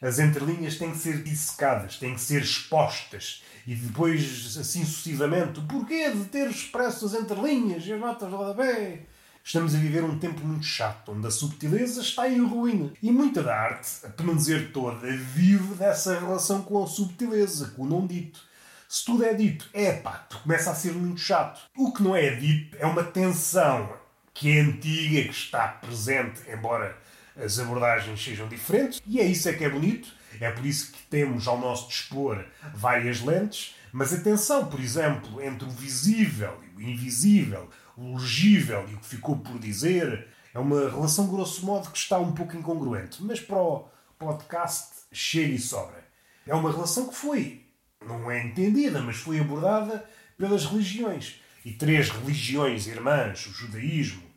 As 0.00 0.18
entrelinhas 0.18 0.78
têm 0.78 0.92
que 0.92 0.96
ser 0.96 1.22
dissecadas, 1.22 1.98
têm 1.98 2.14
que 2.14 2.20
ser 2.22 2.40
expostas. 2.40 3.42
E 3.66 3.74
depois, 3.74 4.56
assim 4.58 4.82
sucessivamente, 4.82 5.60
porquê 5.68 6.10
de 6.10 6.24
ter 6.24 6.48
expresso 6.48 7.04
as 7.04 7.12
entrelinhas 7.12 7.84
e 7.86 7.92
as 7.92 8.00
notas 8.00 8.30
de 8.30 8.34
rodapé? 8.34 9.02
Estamos 9.44 9.74
a 9.74 9.78
viver 9.78 10.04
um 10.04 10.18
tempo 10.18 10.40
muito 10.40 10.64
chato, 10.64 11.12
onde 11.12 11.26
a 11.26 11.30
subtileza 11.30 12.00
está 12.00 12.26
em 12.26 12.42
ruína. 12.42 12.94
E 13.02 13.10
muita 13.10 13.42
da 13.42 13.54
arte, 13.54 13.90
para 14.16 14.24
não 14.24 14.34
dizer 14.34 14.72
toda, 14.72 15.06
vive 15.06 15.74
dessa 15.74 16.18
relação 16.18 16.62
com 16.62 16.82
a 16.82 16.86
subtileza, 16.86 17.72
com 17.76 17.82
o 17.82 17.86
não 17.86 18.06
dito. 18.06 18.40
Se 18.88 19.04
tudo 19.04 19.22
é 19.22 19.34
dito, 19.34 19.68
é 19.74 19.92
pá, 19.92 20.12
tu 20.30 20.38
começa 20.38 20.70
a 20.70 20.74
ser 20.74 20.94
muito 20.94 21.20
chato. 21.20 21.60
O 21.76 21.92
que 21.92 22.02
não 22.02 22.16
é 22.16 22.34
dito 22.34 22.74
é 22.80 22.86
uma 22.86 23.04
tensão 23.04 23.99
que 24.40 24.56
é 24.56 24.62
antiga, 24.62 25.24
que 25.24 25.34
está 25.34 25.68
presente, 25.68 26.40
embora 26.50 26.96
as 27.36 27.58
abordagens 27.58 28.24
sejam 28.24 28.48
diferentes, 28.48 29.02
e 29.06 29.20
é 29.20 29.24
isso 29.26 29.46
é 29.50 29.52
que 29.52 29.62
é 29.62 29.68
bonito. 29.68 30.08
É 30.40 30.50
por 30.50 30.64
isso 30.64 30.92
que 30.92 31.02
temos 31.10 31.46
ao 31.46 31.60
nosso 31.60 31.88
dispor 31.88 32.42
várias 32.74 33.20
lentes, 33.20 33.74
mas 33.92 34.14
atenção, 34.14 34.64
por 34.64 34.80
exemplo, 34.80 35.42
entre 35.42 35.68
o 35.68 35.70
visível 35.70 36.58
e 36.64 36.78
o 36.78 36.80
invisível, 36.80 37.68
o 37.98 38.16
legível 38.16 38.88
e 38.90 38.94
o 38.94 38.98
que 38.98 39.08
ficou 39.08 39.36
por 39.36 39.58
dizer, 39.58 40.28
é 40.54 40.58
uma 40.58 40.88
relação, 40.88 41.28
grosso 41.28 41.66
modo, 41.66 41.90
que 41.90 41.98
está 41.98 42.18
um 42.18 42.32
pouco 42.32 42.56
incongruente. 42.56 43.22
Mas 43.22 43.40
para 43.40 43.58
o 43.58 43.90
podcast 44.18 45.02
chega 45.12 45.52
e 45.52 45.58
sobra. 45.58 46.02
É 46.46 46.54
uma 46.54 46.72
relação 46.72 47.08
que 47.08 47.14
foi, 47.14 47.66
não 48.06 48.30
é 48.30 48.42
entendida, 48.42 49.02
mas 49.02 49.16
foi 49.16 49.38
abordada 49.38 50.02
pelas 50.38 50.64
religiões. 50.64 51.42
E 51.62 51.72
três 51.72 52.08
religiões 52.08 52.86
irmãs, 52.86 53.46
o 53.46 53.52
judaísmo, 53.52 54.29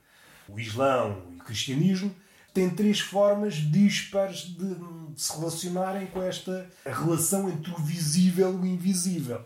o 0.47 0.59
islão 0.59 1.23
e 1.31 1.35
o 1.37 1.43
cristianismo, 1.43 2.13
têm 2.53 2.69
três 2.69 2.99
formas 2.99 3.55
dispares 3.55 4.41
de 4.41 4.75
se 5.15 5.37
relacionarem 5.37 6.07
com 6.07 6.21
esta 6.21 6.69
relação 6.85 7.49
entre 7.49 7.71
o 7.71 7.77
visível 7.77 8.51
e 8.51 8.55
o 8.55 8.65
invisível. 8.65 9.43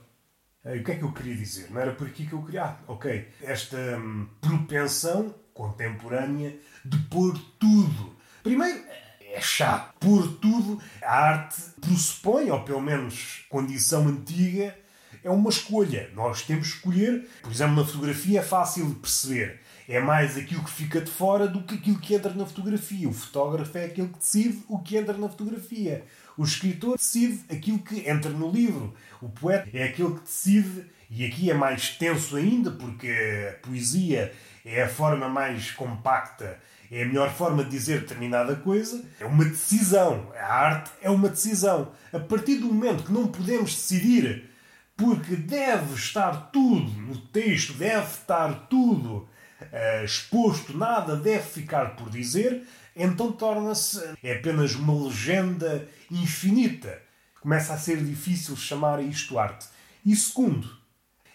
O 0.66 0.84
que 0.84 0.92
é 0.92 0.96
que 0.96 1.04
eu 1.04 1.14
queria 1.14 1.36
dizer? 1.36 1.72
Não 1.72 1.80
era 1.80 1.94
por 1.94 2.08
aqui 2.08 2.26
que 2.26 2.34
eu 2.34 2.44
queria. 2.44 2.64
Ah, 2.64 2.78
ok. 2.88 3.30
Esta 3.42 3.78
hum, 3.98 4.28
propensão 4.42 5.34
contemporânea 5.54 6.58
de 6.84 6.98
pôr 7.06 7.40
tudo. 7.58 8.16
Primeiro, 8.44 8.84
é 9.22 9.40
chato. 9.40 9.94
Pôr 10.00 10.28
tudo. 10.40 10.82
A 11.02 11.30
arte 11.30 11.62
pressupõe, 11.80 12.50
ou 12.52 12.64
pelo 12.64 12.82
menos 12.82 13.46
condição 13.50 14.08
antiga, 14.10 14.78
é 15.24 15.30
uma 15.30 15.50
escolha. 15.50 16.12
Nós 16.14 16.42
temos 16.42 16.70
que 16.70 16.76
escolher. 16.76 17.30
Por 17.42 17.52
exemplo, 17.52 17.78
na 17.78 17.86
fotografia 17.86 18.40
é 18.40 18.44
fácil 18.44 18.90
de 18.90 18.96
perceber. 18.96 19.62
É 19.90 20.02
mais 20.02 20.38
aquilo 20.38 20.66
que 20.66 20.72
fica 20.72 21.00
de 21.00 21.10
fora 21.10 21.48
do 21.48 21.64
que 21.64 21.76
aquilo 21.76 21.98
que 21.98 22.14
entra 22.14 22.34
na 22.34 22.46
fotografia. 22.46 23.08
O 23.08 23.14
fotógrafo 23.14 23.78
é 23.78 23.86
aquele 23.86 24.10
que 24.10 24.20
decide 24.20 24.64
o 24.68 24.80
que 24.80 24.98
entra 24.98 25.18
na 25.18 25.30
fotografia. 25.30 26.04
O 26.38 26.44
escritor 26.44 26.98
decide 26.98 27.46
aquilo 27.50 27.80
que 27.80 28.08
entra 28.08 28.30
no 28.30 28.52
livro. 28.52 28.94
O 29.22 29.30
poeta 29.30 29.70
é 29.74 29.86
aquele 29.86 30.16
que 30.16 30.22
decide, 30.22 30.88
e 31.10 31.26
aqui 31.26 31.50
é 31.50 31.54
mais 31.54 31.92
tenso 31.92 32.36
ainda, 32.36 32.70
porque 32.72 33.10
a 33.50 33.66
poesia 33.66 34.34
é 34.66 34.84
a 34.84 34.90
forma 34.90 35.30
mais 35.30 35.72
compacta, 35.72 36.60
é 36.92 37.04
a 37.04 37.06
melhor 37.06 37.32
forma 37.32 37.64
de 37.64 37.70
dizer 37.70 38.02
determinada 38.02 38.58
coisa. 38.58 39.02
É 39.22 39.26
uma 39.26 39.46
decisão. 39.46 40.34
A 40.38 40.54
arte 40.54 40.92
é 41.02 41.10
uma 41.10 41.30
decisão. 41.30 41.94
A 42.12 42.20
partir 42.20 42.56
do 42.56 42.68
momento 42.68 43.06
que 43.06 43.14
não 43.14 43.28
podemos 43.28 43.74
decidir, 43.74 44.50
porque 44.98 45.34
deve 45.38 45.96
estar 45.96 46.52
tudo 46.52 46.92
no 47.02 47.16
texto, 47.16 47.72
deve 47.72 48.06
estar 48.06 48.68
tudo 48.68 49.30
uh, 49.62 50.04
exposto, 50.04 50.78
nada 50.78 51.16
deve 51.16 51.44
ficar 51.44 51.96
por 51.96 52.10
dizer, 52.10 52.68
então 52.96 53.32
torna-se 53.32 54.02
é 54.24 54.36
apenas 54.38 54.76
uma 54.76 55.06
legenda 55.06 55.88
infinita. 56.10 57.02
Começa 57.42 57.74
a 57.74 57.78
ser 57.78 58.04
difícil 58.04 58.56
chamar 58.56 59.02
isto 59.02 59.38
arte. 59.38 59.68
E 60.06 60.16
segundo, 60.16 60.68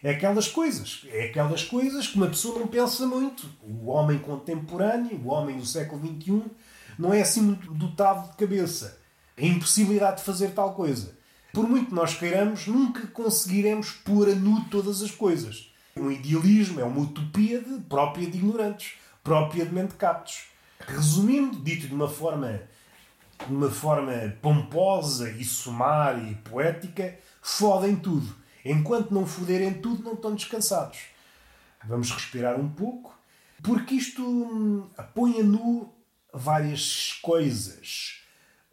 é 0.02 0.10
aquelas 0.10 0.48
coisas. 0.48 1.06
É 1.10 1.26
aquelas 1.26 1.62
coisas 1.62 2.08
que 2.08 2.16
uma 2.16 2.26
pessoa 2.26 2.58
não 2.58 2.66
pensa 2.66 3.06
muito. 3.06 3.48
O 3.62 3.90
homem 3.90 4.18
contemporâneo, 4.18 5.20
o 5.24 5.28
homem 5.28 5.56
do 5.56 5.64
século 5.64 6.04
XXI, 6.04 6.42
não 6.98 7.14
é 7.14 7.22
assim 7.22 7.40
muito 7.40 7.72
dotado 7.72 8.30
de 8.30 8.36
cabeça. 8.36 8.98
A 9.36 9.44
impossibilidade 9.44 10.18
de 10.18 10.24
fazer 10.24 10.50
tal 10.50 10.74
coisa. 10.74 11.16
Por 11.52 11.68
muito 11.68 11.88
que 11.88 11.94
nós 11.94 12.14
queiramos, 12.14 12.66
nunca 12.66 13.06
conseguiremos 13.08 13.92
pôr 13.92 14.28
a 14.28 14.34
nu 14.34 14.64
todas 14.64 15.02
as 15.02 15.10
coisas. 15.10 15.71
Um 15.96 16.10
idealismo 16.10 16.80
é 16.80 16.84
uma 16.84 17.00
utopia 17.00 17.60
de, 17.60 17.80
própria 17.82 18.28
de 18.28 18.38
ignorantes, 18.38 18.94
própria 19.22 19.66
de 19.66 19.74
mentecatos. 19.74 20.46
Resumindo, 20.80 21.58
dito 21.58 21.86
de 21.86 21.94
uma 21.94 22.08
forma, 22.08 22.62
de 23.46 23.54
uma 23.54 23.70
forma 23.70 24.12
pomposa 24.40 25.30
e 25.30 25.44
sumária 25.44 26.30
e 26.30 26.34
poética, 26.36 27.18
fodem 27.40 27.96
tudo. 27.96 28.34
Enquanto 28.64 29.12
não 29.12 29.26
foderem 29.26 29.74
tudo, 29.74 30.02
não 30.02 30.14
estão 30.14 30.34
descansados. 30.34 30.98
Vamos 31.84 32.10
respirar 32.10 32.58
um 32.58 32.68
pouco, 32.68 33.16
porque 33.62 33.94
isto 33.94 34.90
põe 35.14 35.40
a 35.40 35.42
nu 35.42 35.92
várias 36.32 37.18
coisas. 37.20 38.22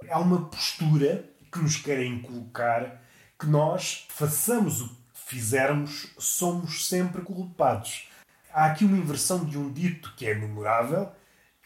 Há 0.09 0.19
uma 0.19 0.45
postura 0.45 1.29
que 1.51 1.59
nos 1.59 1.75
querem 1.75 2.21
colocar 2.21 3.01
que 3.37 3.47
nós 3.47 4.05
façamos 4.09 4.81
o 4.81 4.98
fizermos, 5.29 6.07
somos 6.17 6.87
sempre 6.87 7.21
culpados. 7.21 8.09
Há 8.51 8.65
aqui 8.65 8.83
uma 8.83 8.97
inversão 8.97 9.45
de 9.45 9.59
um 9.59 9.71
dito 9.71 10.11
que 10.17 10.25
é 10.25 10.33
memorável, 10.33 11.11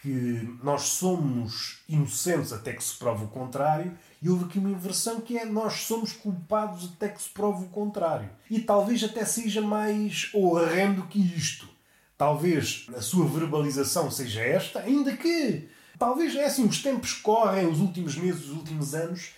que 0.01 0.59
nós 0.61 0.81
somos 0.81 1.81
inocentes 1.87 2.51
até 2.51 2.73
que 2.73 2.83
se 2.83 2.93
prove 2.97 3.23
o 3.23 3.29
contrário, 3.29 3.97
e 4.21 4.29
houve 4.29 4.43
aqui 4.43 4.59
uma 4.59 4.69
inversão 4.69 5.21
que 5.21 5.37
é 5.37 5.45
nós 5.45 5.75
somos 5.85 6.11
culpados 6.11 6.91
até 6.93 7.07
que 7.07 7.21
se 7.21 7.29
prove 7.29 7.63
o 7.63 7.69
contrário. 7.69 8.29
E 8.49 8.59
talvez 8.59 9.01
até 9.01 9.23
seja 9.23 9.61
mais 9.61 10.29
horrendo 10.33 11.07
que 11.07 11.19
isto. 11.19 11.69
Talvez 12.17 12.85
a 12.93 13.01
sua 13.01 13.25
verbalização 13.25 14.11
seja 14.11 14.41
esta, 14.41 14.81
ainda 14.81 15.15
que 15.15 15.69
talvez 15.97 16.35
é 16.35 16.43
assim, 16.43 16.65
os 16.65 16.83
tempos 16.83 17.13
correm, 17.13 17.67
os 17.67 17.79
últimos 17.79 18.17
meses, 18.17 18.43
os 18.43 18.57
últimos 18.57 18.93
anos, 18.93 19.31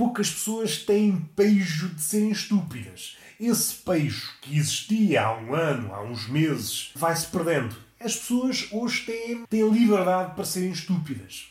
poucas 0.00 0.30
pessoas 0.30 0.78
têm 0.78 1.14
pejo 1.36 1.90
de 1.90 2.00
serem 2.00 2.30
estúpidas. 2.30 3.18
Esse 3.38 3.74
pejo 3.74 4.32
que 4.40 4.56
existia 4.56 5.24
há 5.24 5.36
um 5.36 5.54
ano, 5.54 5.94
há 5.94 6.02
uns 6.02 6.26
meses, 6.26 6.90
vai-se 6.94 7.26
perdendo 7.26 7.76
as 8.00 8.16
pessoas 8.16 8.66
hoje 8.72 9.04
têm, 9.04 9.44
têm 9.44 9.68
liberdade 9.68 10.34
para 10.34 10.46
serem 10.46 10.70
estúpidas. 10.70 11.48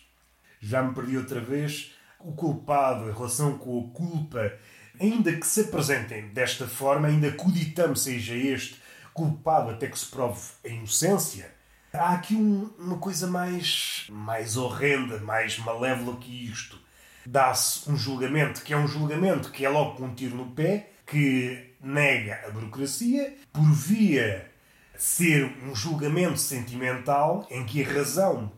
Já 0.60 0.82
me 0.82 0.96
perdi 0.96 1.16
outra 1.16 1.40
vez. 1.40 1.92
O 2.20 2.32
culpado, 2.32 3.08
em 3.08 3.14
relação 3.14 3.56
com 3.56 3.88
a 3.88 3.96
culpa, 3.96 4.52
ainda 5.00 5.32
que 5.32 5.46
se 5.46 5.62
apresentem 5.62 6.30
desta 6.30 6.68
forma, 6.68 7.08
ainda 7.08 7.32
que 7.32 7.48
o 7.48 7.52
ditame 7.52 7.96
seja 7.96 8.34
este, 8.34 8.78
culpado 9.14 9.70
até 9.70 9.88
que 9.88 10.00
se 10.00 10.08
prove 10.08 10.42
a 10.66 10.70
inocência, 10.70 11.54
há 11.94 12.16
aqui 12.16 12.34
um, 12.34 12.74
uma 12.80 12.98
coisa 12.98 13.28
mais, 13.28 14.08
mais 14.10 14.58
horrenda, 14.58 15.20
mais 15.20 15.60
malévola 15.60 16.18
que 16.18 16.50
isto. 16.50 16.89
Dá-se 17.32 17.88
um 17.88 17.96
julgamento 17.96 18.64
que 18.64 18.74
é 18.74 18.78
um 18.78 18.88
julgamento 18.88 19.52
que 19.52 19.64
é 19.64 19.70
logo 19.70 19.98
com 19.98 20.06
um 20.06 20.16
tiro 20.16 20.36
no 20.36 20.48
pé, 20.48 20.94
que 21.06 21.76
nega 21.80 22.42
a 22.48 22.50
burocracia, 22.50 23.38
por 23.54 23.72
via 23.72 24.50
ser 24.98 25.46
um 25.64 25.76
julgamento 25.76 26.40
sentimental 26.40 27.46
em 27.52 27.64
que 27.68 27.84
a 27.84 27.88
razão 27.88 28.52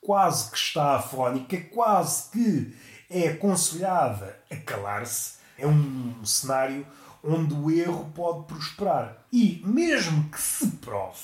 quase 0.00 0.50
que 0.50 0.56
está 0.56 0.96
afónica, 0.96 1.60
quase 1.70 2.30
que 2.30 2.74
é 3.10 3.28
aconselhada 3.28 4.40
a 4.50 4.56
calar-se, 4.56 5.34
é 5.58 5.66
um 5.66 6.24
cenário 6.24 6.86
onde 7.22 7.52
o 7.52 7.70
erro 7.70 8.10
pode 8.14 8.46
prosperar. 8.46 9.18
E 9.30 9.62
mesmo 9.66 10.30
que 10.30 10.40
se 10.40 10.66
prove, 10.78 11.20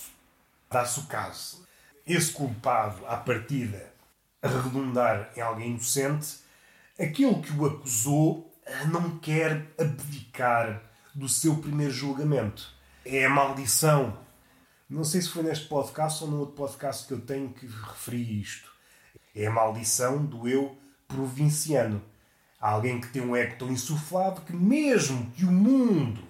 dá-se 0.70 1.00
o 1.00 1.04
caso, 1.04 1.66
esse 2.06 2.30
culpado, 2.30 3.06
à 3.06 3.16
partida, 3.16 3.90
a 4.42 4.48
redundar 4.48 5.30
em 5.34 5.40
alguém 5.40 5.70
inocente, 5.70 6.49
aquele 7.00 7.40
que 7.42 7.52
o 7.52 7.66
acusou 7.66 8.52
não 8.90 9.18
quer 9.18 9.72
abdicar 9.78 10.82
do 11.14 11.28
seu 11.28 11.56
primeiro 11.56 11.92
julgamento. 11.92 12.72
É 13.04 13.24
a 13.24 13.30
maldição 13.30 14.16
não 14.90 15.04
sei 15.04 15.22
se 15.22 15.28
foi 15.28 15.44
neste 15.44 15.68
podcast 15.68 16.24
ou 16.24 16.28
no 16.28 16.40
outro 16.40 16.56
podcast 16.56 17.06
que 17.06 17.14
eu 17.14 17.20
tenho 17.20 17.50
que 17.50 17.64
referi 17.64 18.40
isto. 18.40 18.68
É 19.32 19.46
a 19.46 19.50
maldição 19.50 20.26
do 20.26 20.48
eu 20.48 20.76
provinciano. 21.06 22.02
Alguém 22.60 23.00
que 23.00 23.06
tem 23.06 23.22
um 23.22 23.36
ego 23.36 23.54
tão 23.56 23.70
insuflado 23.70 24.40
que, 24.40 24.52
mesmo 24.52 25.30
que 25.30 25.44
o 25.44 25.52
mundo 25.52 26.20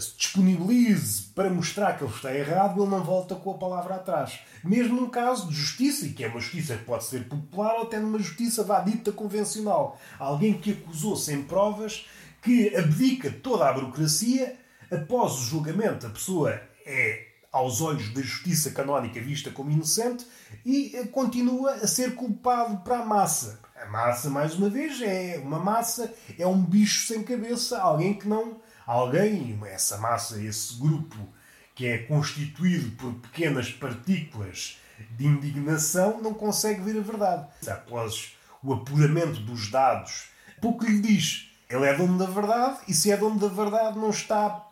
se 0.00 0.16
disponibilize 0.16 1.24
para 1.34 1.50
mostrar 1.50 1.96
que 1.96 2.04
ele 2.04 2.12
está 2.12 2.34
errado, 2.34 2.82
ele 2.82 2.90
não 2.90 3.02
volta 3.02 3.34
com 3.34 3.50
a 3.50 3.58
palavra 3.58 3.96
atrás. 3.96 4.40
Mesmo 4.64 5.00
num 5.00 5.08
caso 5.08 5.48
de 5.48 5.54
justiça, 5.54 6.06
e 6.06 6.12
que 6.12 6.24
é 6.24 6.28
uma 6.28 6.40
justiça 6.40 6.76
que 6.76 6.84
pode 6.84 7.04
ser 7.04 7.28
popular, 7.28 7.74
ou 7.76 7.82
até 7.82 7.98
numa 7.98 8.18
justiça 8.18 8.62
vá 8.62 8.80
dita 8.80 9.12
convencional. 9.12 9.98
Alguém 10.18 10.54
que 10.54 10.72
acusou 10.72 11.16
sem 11.16 11.42
provas, 11.42 12.06
que 12.42 12.74
abdica 12.76 13.30
toda 13.30 13.68
a 13.68 13.72
burocracia, 13.72 14.56
após 14.90 15.34
o 15.34 15.42
julgamento 15.42 16.06
a 16.06 16.10
pessoa 16.10 16.60
é 16.84 17.26
aos 17.56 17.80
olhos 17.80 18.12
da 18.12 18.20
justiça 18.20 18.70
canónica 18.70 19.20
vista 19.20 19.50
como 19.50 19.70
inocente 19.70 20.26
e 20.64 20.94
eh, 20.94 21.06
continua 21.06 21.72
a 21.72 21.86
ser 21.86 22.14
culpado 22.14 22.78
para 22.78 22.98
a 22.98 23.04
massa. 23.04 23.60
A 23.80 23.86
massa, 23.86 24.28
mais 24.28 24.54
uma 24.54 24.68
vez, 24.68 25.00
é 25.00 25.40
uma 25.42 25.58
massa, 25.58 26.12
é 26.38 26.46
um 26.46 26.62
bicho 26.62 27.06
sem 27.06 27.22
cabeça, 27.22 27.78
alguém 27.78 28.14
que 28.14 28.28
não. 28.28 28.60
Alguém, 28.86 29.58
essa 29.66 29.98
massa, 29.98 30.40
esse 30.40 30.78
grupo 30.78 31.16
que 31.74 31.86
é 31.86 31.98
constituído 31.98 32.90
por 32.96 33.12
pequenas 33.14 33.70
partículas 33.70 34.78
de 35.10 35.26
indignação, 35.26 36.22
não 36.22 36.32
consegue 36.32 36.80
ver 36.80 36.98
a 36.98 37.02
verdade. 37.02 37.46
Após 37.66 38.36
o 38.62 38.72
apuramento 38.72 39.40
dos 39.40 39.70
dados, 39.70 40.28
pouco 40.60 40.84
lhe 40.84 41.00
diz. 41.00 41.50
Ele 41.68 41.84
é 41.84 41.94
dono 41.94 42.16
da 42.16 42.26
verdade 42.26 42.78
e 42.86 42.94
se 42.94 43.10
é 43.10 43.16
dono 43.16 43.38
da 43.38 43.48
verdade 43.48 43.98
não 43.98 44.10
está 44.10 44.62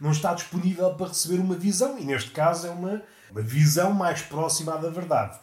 não 0.00 0.10
está 0.10 0.34
disponível 0.34 0.92
para 0.94 1.08
receber 1.08 1.40
uma 1.40 1.54
visão 1.54 1.96
e 1.96 2.04
neste 2.04 2.32
caso 2.32 2.66
é 2.66 2.70
uma, 2.70 3.02
uma 3.30 3.40
visão 3.40 3.92
mais 3.92 4.20
próxima 4.20 4.76
da 4.76 4.90
verdade. 4.90 5.38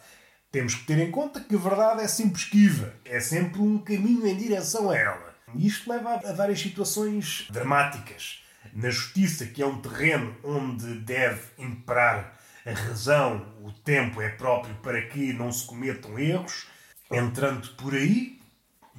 Temos 0.52 0.74
que 0.74 0.84
ter 0.84 0.98
em 0.98 1.10
conta 1.10 1.40
que 1.40 1.54
a 1.54 1.58
verdade 1.58 2.02
é 2.02 2.08
sempre 2.08 2.38
esquiva, 2.38 2.92
é 3.04 3.20
sempre 3.20 3.60
um 3.60 3.78
caminho 3.78 4.26
em 4.26 4.36
direção 4.36 4.90
a 4.90 4.96
ela. 4.96 5.29
Isto 5.54 5.90
leva 5.90 6.14
a 6.14 6.32
várias 6.32 6.60
situações 6.60 7.46
dramáticas. 7.50 8.42
Na 8.72 8.90
justiça, 8.90 9.46
que 9.46 9.62
é 9.62 9.66
um 9.66 9.80
terreno 9.80 10.36
onde 10.44 10.94
deve 11.00 11.40
imperar 11.58 12.38
a 12.64 12.72
razão, 12.72 13.46
o 13.62 13.72
tempo 13.72 14.20
é 14.20 14.28
próprio 14.28 14.74
para 14.76 15.00
que 15.08 15.32
não 15.32 15.50
se 15.50 15.66
cometam 15.66 16.18
erros, 16.18 16.66
entrando 17.10 17.68
por 17.70 17.94
aí, 17.94 18.38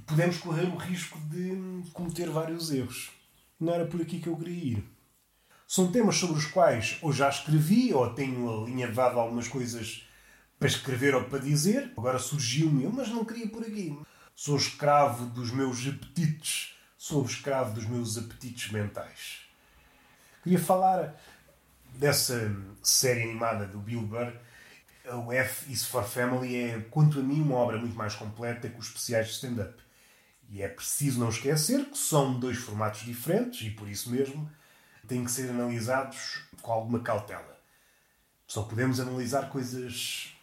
podemos 0.05 0.37
correr 0.37 0.65
o 0.65 0.75
risco 0.75 1.17
de 1.29 1.89
cometer 1.93 2.29
vários 2.29 2.71
erros. 2.71 3.11
Não 3.59 3.73
era 3.73 3.85
por 3.85 4.01
aqui 4.01 4.19
que 4.19 4.27
eu 4.27 4.35
queria 4.35 4.77
ir. 4.77 4.83
São 5.67 5.91
temas 5.91 6.17
sobre 6.17 6.37
os 6.37 6.45
quais 6.45 6.97
ou 7.01 7.13
já 7.13 7.29
escrevi 7.29 7.93
ou 7.93 8.13
tenho 8.13 8.63
alinhavado 8.63 9.19
algumas 9.19 9.47
coisas 9.47 10.05
para 10.59 10.67
escrever 10.67 11.15
ou 11.15 11.23
para 11.23 11.39
dizer. 11.39 11.93
Agora 11.95 12.19
surgiu-me, 12.19 12.85
mas 12.87 13.09
não 13.09 13.23
queria 13.23 13.47
por 13.47 13.63
aqui. 13.63 13.97
Sou 14.43 14.57
escravo 14.57 15.27
dos 15.27 15.51
meus 15.51 15.87
apetites. 15.87 16.75
Sou 16.97 17.23
escravo 17.23 17.75
dos 17.75 17.85
meus 17.85 18.17
apetites 18.17 18.71
mentais. 18.71 19.41
Queria 20.41 20.57
falar 20.57 21.15
dessa 21.93 22.51
série 22.81 23.21
animada 23.21 23.67
do 23.67 23.77
Bill 23.77 24.01
Burr. 24.01 24.33
O 25.27 25.31
F 25.31 25.71
is 25.71 25.85
for 25.85 26.03
Family 26.03 26.55
é, 26.55 26.79
quanto 26.89 27.19
a 27.19 27.21
mim, 27.21 27.39
uma 27.39 27.53
obra 27.53 27.77
muito 27.77 27.95
mais 27.95 28.15
completa 28.15 28.67
que 28.67 28.79
os 28.79 28.87
especiais 28.87 29.27
de 29.27 29.33
stand-up. 29.33 29.79
E 30.49 30.63
é 30.63 30.67
preciso 30.67 31.19
não 31.19 31.29
esquecer 31.29 31.85
que 31.85 31.97
são 31.99 32.39
dois 32.39 32.57
formatos 32.57 33.01
diferentes 33.01 33.61
e, 33.67 33.69
por 33.69 33.87
isso 33.87 34.09
mesmo, 34.09 34.51
têm 35.07 35.23
que 35.23 35.29
ser 35.29 35.51
analisados 35.51 36.41
com 36.63 36.71
alguma 36.71 37.01
cautela. 37.01 37.59
Só 38.47 38.63
podemos 38.63 38.99
analisar 38.99 39.51
coisas 39.51 40.35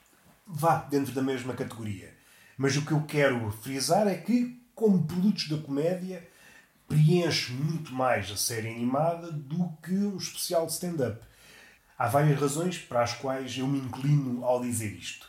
vá 0.47 0.85
dentro 0.85 1.13
da 1.13 1.21
mesma 1.21 1.53
categoria. 1.53 2.17
Mas 2.59 2.77
o 2.77 2.85
que 2.85 2.91
eu 2.91 3.03
quero 3.03 3.53
frisar 3.53 4.09
é 4.09 4.17
que, 4.17 4.61
como 4.75 5.07
produtos 5.07 5.49
da 5.49 5.59
comédia, 5.59 6.27
preenche 6.89 7.53
muito 7.53 7.95
mais 7.95 8.29
a 8.33 8.37
série 8.37 8.69
animada 8.69 9.31
do 9.31 9.73
que 9.81 9.95
um 9.95 10.17
especial 10.17 10.67
de 10.67 10.73
stand-up. 10.73 11.21
Há 11.97 12.09
várias 12.09 12.41
razões 12.41 12.77
para 12.77 13.03
as 13.03 13.13
quais 13.13 13.57
eu 13.57 13.69
me 13.69 13.79
inclino 13.79 14.45
ao 14.45 14.61
dizer 14.61 14.93
isto. 14.93 15.29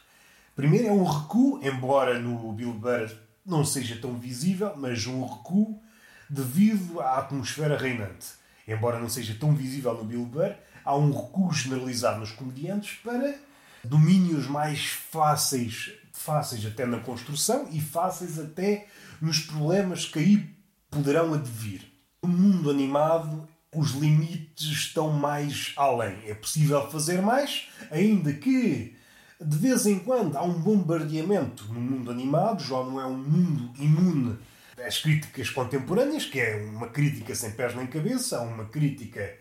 Primeiro 0.55 0.87
é 0.87 0.91
um 0.91 1.03
recuo, 1.03 1.59
embora 1.63 2.17
no 2.17 2.51
Bill 2.51 2.73
Burr 2.73 3.11
não 3.45 3.63
seja 3.63 3.95
tão 3.97 4.17
visível, 4.17 4.73
mas 4.75 5.05
um 5.05 5.23
recuo 5.23 5.79
devido 6.27 6.99
à 6.99 7.19
atmosfera 7.19 7.77
reinante. 7.77 8.27
Embora 8.67 8.99
não 8.99 9.07
seja 9.07 9.35
tão 9.39 9.53
visível 9.53 9.93
no 9.93 10.03
Bill 10.03 10.25
Burr, 10.25 10.55
há 10.83 10.95
um 10.95 11.11
recuo 11.11 11.53
generalizado 11.53 12.19
nos 12.19 12.31
comediantes 12.31 12.97
para 13.03 13.35
domínios 13.83 14.47
mais 14.47 14.87
fáceis, 14.87 15.93
fáceis 16.19 16.65
até 16.65 16.85
na 16.85 16.99
construção 16.99 17.69
e 17.71 17.79
fáceis 17.79 18.37
até 18.37 18.87
nos 19.21 19.39
problemas 19.39 20.05
que 20.05 20.19
aí 20.19 20.49
poderão 20.91 21.33
advir. 21.33 21.81
No 22.21 22.27
mundo 22.27 22.69
animado, 22.69 23.47
os 23.73 23.91
limites 23.91 24.67
estão 24.67 25.11
mais 25.11 25.71
além. 25.77 26.17
É 26.27 26.33
possível 26.33 26.89
fazer 26.91 27.21
mais, 27.21 27.69
ainda 27.89 28.33
que 28.33 28.95
de 29.39 29.57
vez 29.57 29.85
em 29.85 29.97
quando 29.97 30.35
há 30.35 30.43
um 30.43 30.59
bombardeamento 30.59 31.71
no 31.71 31.79
mundo 31.79 32.11
animado, 32.11 32.61
já 32.61 32.83
não 32.83 32.99
é 32.99 33.05
um 33.05 33.17
mundo 33.17 33.71
imune 33.79 34.37
às 34.85 34.97
críticas 34.97 35.49
contemporâneas, 35.49 36.25
que 36.25 36.41
é 36.41 36.57
uma 36.57 36.89
crítica 36.89 37.33
sem 37.33 37.51
pés 37.51 37.73
nem 37.73 37.87
cabeça, 37.87 38.41
uma 38.41 38.65
crítica 38.65 39.33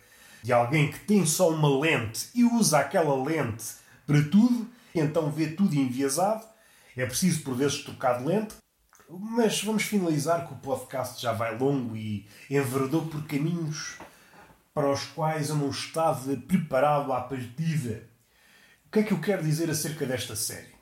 de 0.44 0.52
alguém 0.52 0.92
que 0.92 1.00
tem 1.00 1.26
só 1.26 1.50
uma 1.50 1.80
lente 1.80 2.28
e 2.36 2.44
usa 2.44 2.78
aquela 2.78 3.20
lente 3.20 3.64
para 4.06 4.22
tudo, 4.22 4.68
então 4.94 5.28
vê 5.28 5.48
tudo 5.48 5.74
enviesado. 5.74 6.44
É 6.98 7.06
preciso, 7.06 7.42
por 7.42 7.54
vezes, 7.54 7.84
trocar 7.84 8.18
de 8.18 8.24
lente. 8.24 8.56
Mas 9.08 9.62
vamos 9.62 9.84
finalizar 9.84 10.48
que 10.48 10.52
o 10.52 10.56
podcast 10.56 11.22
já 11.22 11.32
vai 11.32 11.56
longo 11.56 11.96
e 11.96 12.28
enverdou 12.50 13.06
por 13.06 13.24
caminhos 13.24 13.96
para 14.74 14.90
os 14.90 15.04
quais 15.04 15.48
eu 15.48 15.54
não 15.54 15.70
estava 15.70 16.36
preparado 16.36 17.12
à 17.12 17.20
partida. 17.20 18.02
O 18.84 18.90
que 18.90 18.98
é 18.98 19.02
que 19.04 19.12
eu 19.12 19.20
quero 19.20 19.44
dizer 19.44 19.70
acerca 19.70 20.04
desta 20.04 20.34
série? 20.34 20.74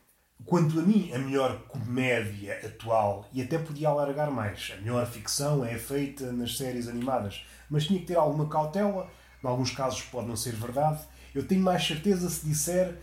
Quanto 0.47 0.81
a 0.81 0.83
mim, 0.83 1.13
a 1.13 1.19
melhor 1.19 1.65
comédia 1.69 2.61
atual, 2.65 3.29
e 3.31 3.43
até 3.43 3.59
podia 3.59 3.89
alargar 3.89 4.31
mais, 4.31 4.73
a 4.75 4.81
melhor 4.81 5.07
ficção 5.07 5.65
é 5.65 5.77
feita 5.77 6.33
nas 6.33 6.57
séries 6.57 6.89
animadas, 6.89 7.45
mas 7.69 7.87
tinha 7.87 8.01
que 8.01 8.07
ter 8.07 8.17
alguma 8.17 8.49
cautela, 8.49 9.11
em 9.45 9.47
alguns 9.47 9.71
casos 9.71 10.01
pode 10.03 10.29
não 10.29 10.37
ser 10.37 10.55
verdade. 10.55 11.01
Eu 11.35 11.47
tenho 11.47 11.63
mais 11.63 11.87
certeza 11.87 12.31
se 12.31 12.47
disser 12.47 12.97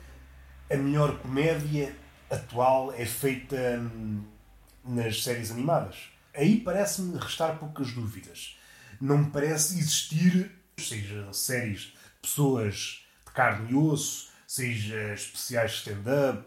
a 0.69 0.75
melhor 0.75 1.19
comédia 1.19 1.95
atual 2.33 2.93
é 2.93 3.05
feita 3.05 3.55
hum, 3.55 4.23
nas 4.83 5.23
séries 5.23 5.51
animadas. 5.51 6.09
Aí 6.35 6.59
parece-me 6.59 7.17
restar 7.17 7.57
poucas 7.59 7.91
dúvidas. 7.91 8.57
Não 8.99 9.19
me 9.19 9.29
parece 9.29 9.77
existir, 9.77 10.51
seja 10.77 11.31
séries 11.31 11.81
de 11.81 11.93
pessoas 12.21 13.05
de 13.25 13.31
carne 13.33 13.71
e 13.71 13.75
osso, 13.75 14.31
seja 14.47 15.13
especiais 15.13 15.73
stand-up, 15.73 16.43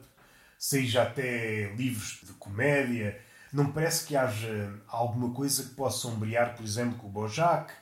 seja 0.58 1.02
até 1.02 1.72
livros 1.76 2.20
de 2.22 2.32
comédia. 2.32 3.20
Não 3.52 3.72
parece 3.72 4.06
que 4.06 4.16
haja 4.16 4.74
alguma 4.88 5.32
coisa 5.32 5.62
que 5.64 5.74
possa 5.74 5.98
sombrear, 5.98 6.56
por 6.56 6.64
exemplo, 6.64 6.98
com 6.98 7.06
o 7.06 7.10
Bojack, 7.10 7.72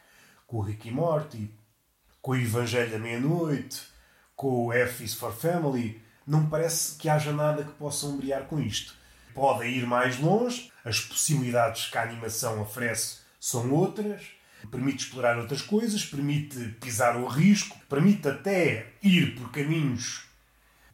com 0.46 0.58
o 0.58 0.62
Ricky 0.62 0.90
Morty, 0.90 1.50
com 2.20 2.32
o 2.32 2.36
Evangelho 2.36 2.90
da 2.90 2.98
Meia-Noite, 2.98 3.82
com 4.36 4.66
o 4.66 4.72
F 4.72 5.04
is 5.04 5.14
for 5.14 5.32
Family 5.32 6.03
não 6.26 6.42
me 6.42 6.50
parece 6.50 6.96
que 6.96 7.08
haja 7.08 7.32
nada 7.32 7.64
que 7.64 7.72
possa 7.72 8.06
ombrear 8.06 8.44
com 8.44 8.60
isto. 8.60 8.94
Pode 9.34 9.66
ir 9.66 9.86
mais 9.86 10.18
longe, 10.18 10.70
as 10.84 11.00
possibilidades 11.00 11.86
que 11.86 11.98
a 11.98 12.02
animação 12.02 12.60
oferece 12.60 13.18
são 13.40 13.70
outras, 13.72 14.22
permite 14.70 15.04
explorar 15.04 15.38
outras 15.38 15.60
coisas, 15.60 16.04
permite 16.04 16.76
pisar 16.80 17.16
o 17.16 17.26
risco, 17.26 17.76
permite 17.88 18.28
até 18.28 18.92
ir 19.02 19.34
por 19.34 19.50
caminhos 19.50 20.24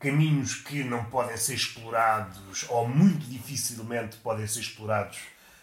caminhos 0.00 0.54
que 0.54 0.82
não 0.82 1.04
podem 1.04 1.36
ser 1.36 1.54
explorados 1.54 2.64
ou 2.70 2.88
muito 2.88 3.26
dificilmente 3.26 4.16
podem 4.16 4.46
ser 4.46 4.60
explorados 4.60 5.18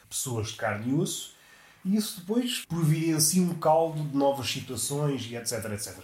pessoas 0.07 0.49
de 0.49 0.55
carne 0.55 0.91
e 0.91 0.93
osso, 0.93 1.35
e 1.83 1.97
isso 1.97 2.21
depois 2.21 2.63
providencia 2.65 3.41
um 3.41 3.55
caldo 3.55 4.03
de 4.03 4.15
novas 4.15 4.49
situações 4.49 5.25
e 5.25 5.35
etc, 5.35 5.65
etc. 5.73 5.97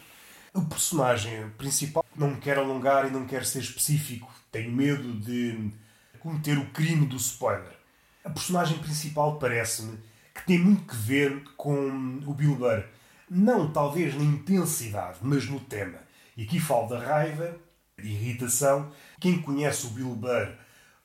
O 0.54 0.66
personagem 0.66 1.50
principal 1.58 2.03
não 2.16 2.32
me 2.32 2.38
quero 2.38 2.62
alongar 2.62 3.08
e 3.08 3.12
não 3.12 3.26
quero 3.26 3.46
ser 3.46 3.60
específico. 3.60 4.32
Tenho 4.52 4.72
medo 4.72 5.14
de 5.20 5.72
cometer 6.20 6.58
o 6.58 6.70
crime 6.72 7.06
do 7.06 7.18
spoiler. 7.18 7.76
A 8.24 8.30
personagem 8.30 8.78
principal 8.78 9.38
parece-me 9.38 9.98
que 10.34 10.46
tem 10.46 10.58
muito 10.58 10.86
que 10.86 10.96
ver 10.96 11.44
com 11.58 12.20
o 12.26 12.34
Bill 12.34 12.56
Burr. 12.56 12.84
Não 13.30 13.72
talvez 13.72 14.16
na 14.16 14.24
intensidade, 14.24 15.20
mas 15.22 15.48
no 15.50 15.60
tema. 15.60 16.00
E 16.36 16.44
aqui 16.44 16.60
falo 16.60 16.88
da 16.88 17.00
raiva, 17.00 17.56
de 17.98 18.10
irritação. 18.10 18.92
Quem 19.20 19.42
conhece 19.42 19.86
o 19.86 19.90
Bill 19.90 20.16
Burr 20.16 20.54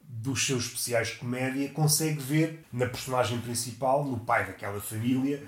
dos 0.00 0.46
seus 0.46 0.64
especiais 0.64 1.08
de 1.08 1.16
comédia 1.16 1.68
consegue 1.70 2.18
ver 2.18 2.64
na 2.72 2.86
personagem 2.86 3.38
principal, 3.40 4.04
no 4.04 4.18
pai 4.18 4.46
daquela 4.46 4.80
família, 4.80 5.42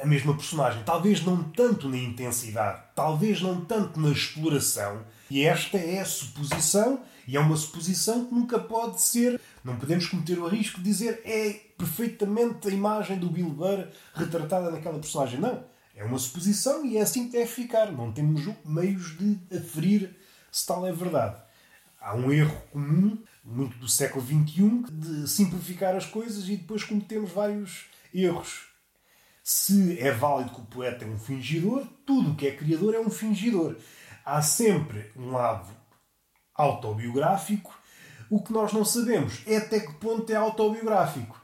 a 0.00 0.06
mesma 0.06 0.34
personagem. 0.34 0.82
Talvez 0.84 1.24
não 1.24 1.42
tanto 1.42 1.88
na 1.88 1.96
intensidade, 1.96 2.82
talvez 2.94 3.42
não 3.42 3.64
tanto 3.64 3.98
na 3.98 4.10
exploração. 4.10 5.04
E 5.30 5.44
esta 5.44 5.76
é 5.76 6.00
a 6.00 6.04
suposição, 6.04 7.02
e 7.26 7.36
é 7.36 7.40
uma 7.40 7.56
suposição 7.56 8.24
que 8.24 8.34
nunca 8.34 8.58
pode 8.58 9.02
ser. 9.02 9.40
Não 9.64 9.76
podemos 9.76 10.06
cometer 10.06 10.38
o 10.38 10.46
risco 10.46 10.78
de 10.78 10.84
dizer 10.84 11.20
é 11.24 11.52
perfeitamente 11.76 12.68
a 12.68 12.70
imagem 12.70 13.18
do 13.18 13.28
Bill 13.28 13.50
Burr 13.50 13.88
retratada 14.14 14.70
naquela 14.70 14.98
personagem. 14.98 15.40
Não. 15.40 15.64
É 15.94 16.04
uma 16.04 16.18
suposição 16.18 16.86
e 16.86 16.96
é 16.96 17.00
assim 17.00 17.26
que 17.26 17.32
deve 17.32 17.50
ficar. 17.50 17.90
Não 17.90 18.12
temos 18.12 18.48
meios 18.64 19.18
de 19.18 19.36
aferir 19.54 20.16
se 20.50 20.64
tal 20.64 20.86
é 20.86 20.92
verdade. 20.92 21.36
Há 22.00 22.14
um 22.14 22.32
erro 22.32 22.56
comum, 22.70 23.18
muito 23.44 23.76
do 23.78 23.88
século 23.88 24.24
XXI, 24.24 24.84
de 24.92 25.28
simplificar 25.28 25.96
as 25.96 26.06
coisas 26.06 26.48
e 26.48 26.56
depois 26.56 26.84
cometemos 26.84 27.32
vários 27.32 27.86
erros 28.14 28.67
se 29.50 29.98
é 29.98 30.12
válido 30.12 30.50
que 30.50 30.60
o 30.60 30.64
poeta 30.64 31.06
é 31.06 31.08
um 31.08 31.18
fingidor, 31.18 31.86
tudo 32.04 32.32
o 32.32 32.34
que 32.34 32.46
é 32.46 32.54
criador 32.54 32.94
é 32.94 33.00
um 33.00 33.08
fingidor. 33.08 33.76
Há 34.22 34.42
sempre 34.42 35.10
um 35.16 35.30
lado 35.30 35.70
autobiográfico. 36.54 37.74
O 38.28 38.42
que 38.42 38.52
nós 38.52 38.74
não 38.74 38.84
sabemos 38.84 39.40
é 39.46 39.56
até 39.56 39.80
que 39.80 39.94
ponto 39.94 40.30
é 40.30 40.36
autobiográfico. 40.36 41.40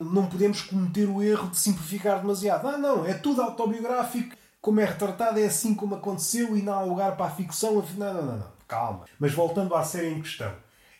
Não 0.00 0.26
podemos 0.26 0.62
cometer 0.62 1.08
o 1.08 1.22
erro 1.22 1.48
de 1.48 1.56
simplificar 1.56 2.20
demasiado. 2.20 2.66
Ah, 2.66 2.76
não, 2.76 3.06
é 3.06 3.14
tudo 3.14 3.40
autobiográfico, 3.40 4.34
como 4.60 4.80
é 4.80 4.84
retratado, 4.84 5.38
é 5.38 5.44
assim 5.44 5.76
como 5.76 5.94
aconteceu 5.94 6.56
e 6.56 6.62
não 6.62 6.72
há 6.72 6.82
lugar 6.82 7.16
para 7.16 7.26
a 7.26 7.36
ficção. 7.36 7.74
Não, 7.74 8.14
não, 8.14 8.26
não. 8.26 8.36
não. 8.38 8.52
calma. 8.66 9.04
Mas 9.16 9.32
voltando 9.32 9.76
à 9.76 9.84
série 9.84 10.08
em 10.08 10.20
questão, 10.20 10.52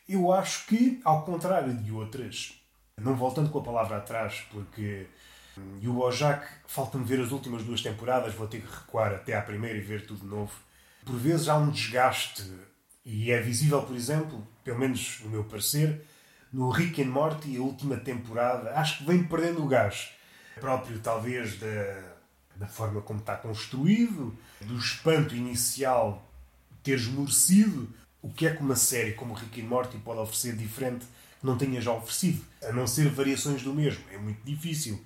eu 0.09 0.33
acho 0.33 0.67
que, 0.69 1.01
ao 1.05 1.25
contrário 1.25 1.75
de 1.75 1.91
outras, 1.91 2.61
não 2.97 3.17
voltando 3.17 3.51
com 3.51 3.59
a 3.59 3.65
palavra 3.65 3.97
atrás, 3.97 4.47
porque 4.53 5.09
e 5.81 5.89
o 5.89 5.93
Bojack, 5.93 6.47
falta-me 6.67 7.05
ver 7.05 7.21
as 7.21 7.31
últimas 7.31 7.63
duas 7.63 7.83
temporadas, 7.83 8.35
vou 8.35 8.47
ter 8.47 8.61
que 8.61 8.73
recuar 8.73 9.13
até 9.13 9.37
à 9.37 9.43
primeira 9.43 9.79
e 9.79 9.81
ver 9.81 10.07
tudo 10.07 10.21
de 10.21 10.27
novo. 10.27 10.53
Por 11.05 11.17
vezes 11.17 11.49
há 11.49 11.57
um 11.57 11.71
desgaste, 11.71 12.51
e 13.05 13.31
é 13.31 13.41
visível, 13.41 13.83
por 13.83 13.95
exemplo, 13.95 14.47
pelo 14.63 14.79
menos 14.79 15.21
no 15.23 15.31
meu 15.31 15.45
parecer, 15.45 16.05
no 16.53 16.71
Rick 16.71 17.03
and 17.03 17.09
Morty, 17.09 17.57
a 17.57 17.61
última 17.61 17.97
temporada, 17.97 18.71
acho 18.79 18.99
que 18.99 19.05
vem 19.05 19.25
perdendo 19.25 19.63
o 19.63 19.67
gás. 19.67 20.11
Próprio, 20.61 20.99
talvez, 21.01 21.59
da, 21.59 22.15
da 22.57 22.67
forma 22.67 23.01
como 23.01 23.21
está 23.21 23.37
construído, 23.37 24.37
do 24.61 24.79
espanto 24.79 25.35
inicial 25.35 26.31
ter 26.83 26.95
esmorecido, 26.95 27.93
o 28.23 28.31
que 28.31 28.47
é 28.47 28.55
que 28.55 28.63
uma 28.63 28.77
série 28.77 29.13
como 29.13 29.35
Rick 29.35 29.61
and 29.61 29.67
Morty 29.67 29.99
pode 29.99 30.21
oferecer 30.21 30.55
diferente 30.55 31.05
que 31.41 31.47
não 31.47 31.59
tenha 31.59 31.81
já 31.81 31.93
oferecido, 31.93 32.45
a 32.63 32.73
não 32.73 32.87
ser 32.87 33.09
variações 33.11 33.63
do 33.63 33.75
mesmo. 33.75 34.05
É 34.11 34.17
muito 34.17 34.43
difícil. 34.45 35.05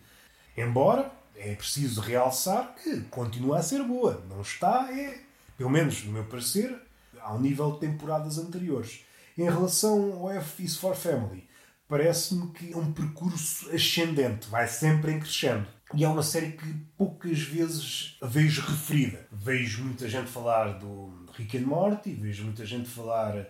Embora 0.61 1.11
é 1.37 1.55
preciso 1.55 2.01
realçar 2.01 2.75
que 2.83 3.01
continua 3.03 3.59
a 3.59 3.63
ser 3.63 3.83
boa. 3.85 4.25
Não 4.29 4.41
está, 4.41 4.89
é, 4.93 5.21
pelo 5.57 5.71
menos 5.71 6.05
no 6.05 6.13
meu 6.13 6.25
parecer, 6.25 6.77
ao 7.21 7.41
nível 7.41 7.73
de 7.73 7.81
temporadas 7.81 8.39
anteriores. 8.39 9.05
Em 9.37 9.45
relação 9.45 10.13
ao 10.15 10.31
F 10.33 10.65
is 10.65 10.77
for 10.77 10.97
Family, 10.97 11.49
parece-me 11.87 12.51
que 12.53 12.73
é 12.73 12.77
um 12.77 12.93
percurso 12.93 13.71
ascendente, 13.71 14.49
vai 14.49 14.67
sempre 14.67 15.13
em 15.13 15.21
crescendo. 15.21 15.67
E 15.95 16.05
é 16.05 16.09
uma 16.09 16.23
série 16.23 16.53
que 16.53 16.75
poucas 16.99 17.41
vezes 17.41 18.19
vejo 18.23 18.61
referida. 18.61 19.27
Vejo 19.33 19.85
muita 19.85 20.09
gente 20.09 20.29
falar 20.29 20.79
do 20.79 21.27
Rick 21.33 21.57
and 21.57 21.67
Morty, 21.67 22.13
vejo 22.13 22.45
muita 22.45 22.67
gente 22.67 22.89
falar 22.89 23.47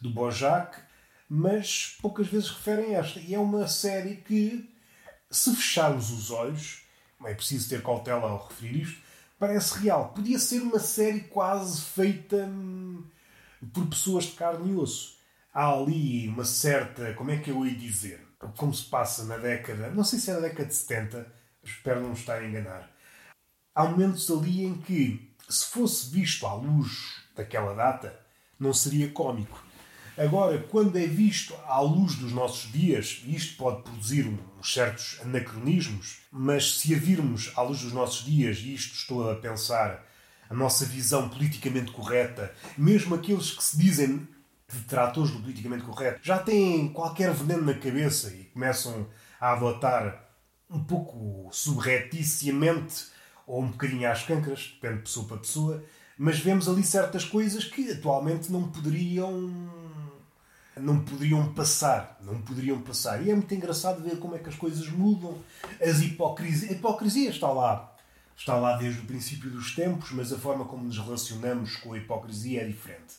do 0.00 0.10
Bojack, 0.10 0.78
mas 1.28 1.96
poucas 2.00 2.26
vezes 2.26 2.50
referem 2.50 2.94
esta. 2.94 3.20
E 3.20 3.34
é 3.34 3.38
uma 3.38 3.68
série 3.68 4.16
que, 4.16 4.68
se 5.30 5.54
fecharmos 5.54 6.10
os 6.10 6.30
olhos, 6.30 6.82
é 7.24 7.34
preciso 7.34 7.68
ter 7.68 7.82
cautela 7.82 8.30
ao 8.30 8.46
referir 8.46 8.82
isto, 8.82 9.02
parece 9.38 9.78
real. 9.78 10.10
Podia 10.10 10.38
ser 10.38 10.60
uma 10.60 10.78
série 10.78 11.20
quase 11.20 11.80
feita 11.80 12.36
hum, 12.36 13.04
por 13.72 13.86
pessoas 13.86 14.24
de 14.24 14.32
carne 14.32 14.72
e 14.72 14.76
osso. 14.76 15.16
Há 15.52 15.72
ali 15.72 16.28
uma 16.28 16.44
certa, 16.44 17.14
como 17.14 17.30
é 17.30 17.38
que 17.38 17.50
eu 17.50 17.66
ia 17.66 17.74
dizer? 17.74 18.26
Como 18.56 18.74
se 18.74 18.84
passa 18.84 19.24
na 19.24 19.38
década, 19.38 19.90
não 19.90 20.04
sei 20.04 20.18
se 20.18 20.30
é 20.30 20.34
na 20.34 20.40
década 20.40 20.66
de 20.66 20.74
70, 20.74 21.32
espero 21.62 22.02
não 22.02 22.10
me 22.10 22.14
estar 22.14 22.38
a 22.38 22.46
enganar. 22.46 22.90
Há 23.74 23.84
momentos 23.84 24.30
ali 24.30 24.64
em 24.64 24.74
que, 24.74 25.34
se 25.48 25.66
fosse 25.66 26.10
visto 26.10 26.46
à 26.46 26.54
luz 26.54 27.22
daquela 27.34 27.74
data, 27.74 28.18
não 28.58 28.72
seria 28.72 29.10
cómico. 29.10 29.65
Agora, 30.18 30.58
quando 30.70 30.96
é 30.96 31.06
visto 31.06 31.54
à 31.66 31.78
luz 31.80 32.14
dos 32.14 32.32
nossos 32.32 32.72
dias, 32.72 33.22
isto 33.26 33.56
pode 33.58 33.82
produzir 33.82 34.26
uns 34.26 34.72
certos 34.72 35.20
anacronismos, 35.20 36.20
mas 36.32 36.78
se 36.78 36.94
a 36.94 36.98
virmos 36.98 37.52
à 37.54 37.60
luz 37.60 37.82
dos 37.82 37.92
nossos 37.92 38.24
dias, 38.24 38.56
e 38.58 38.72
isto 38.72 38.94
estou 38.94 39.30
a 39.30 39.34
pensar 39.34 40.06
a 40.48 40.54
nossa 40.54 40.86
visão 40.86 41.28
politicamente 41.28 41.92
correta, 41.92 42.50
mesmo 42.78 43.14
aqueles 43.14 43.50
que 43.50 43.62
se 43.62 43.76
dizem 43.76 44.26
detratores 44.72 45.30
do 45.30 45.40
politicamente 45.40 45.84
correto, 45.84 46.20
já 46.22 46.38
têm 46.38 46.88
qualquer 46.88 47.34
veneno 47.34 47.66
na 47.66 47.74
cabeça 47.74 48.30
e 48.30 48.44
começam 48.44 49.06
a 49.38 49.52
adotar 49.52 50.30
um 50.70 50.82
pouco 50.82 51.50
subrepticiamente 51.52 53.08
ou 53.46 53.62
um 53.62 53.70
bocadinho 53.70 54.10
às 54.10 54.22
cancras, 54.22 54.72
depende 54.80 54.96
de 54.96 55.02
pessoa 55.02 55.26
para 55.26 55.36
pessoa, 55.36 55.84
mas 56.16 56.38
vemos 56.38 56.68
ali 56.68 56.82
certas 56.82 57.24
coisas 57.24 57.64
que 57.64 57.90
atualmente 57.92 58.50
não 58.50 58.70
poderiam 58.70 59.75
não 60.76 61.00
poderiam 61.00 61.52
passar, 61.54 62.18
não 62.20 62.40
poderiam 62.42 62.80
passar. 62.80 63.22
E 63.22 63.30
é 63.30 63.34
muito 63.34 63.54
engraçado 63.54 64.02
ver 64.02 64.18
como 64.18 64.34
é 64.36 64.38
que 64.38 64.48
as 64.48 64.54
coisas 64.54 64.88
mudam. 64.88 65.38
As 65.80 66.00
hipocrisia, 66.00 66.70
a 66.70 66.72
hipocrisia 66.72 67.30
está 67.30 67.50
lá, 67.50 67.94
está 68.36 68.56
lá 68.56 68.76
desde 68.76 69.00
o 69.00 69.06
princípio 69.06 69.50
dos 69.50 69.74
tempos, 69.74 70.10
mas 70.12 70.32
a 70.32 70.38
forma 70.38 70.64
como 70.66 70.84
nos 70.84 70.98
relacionamos 70.98 71.76
com 71.76 71.94
a 71.94 71.98
hipocrisia 71.98 72.62
é 72.62 72.66
diferente. 72.66 73.14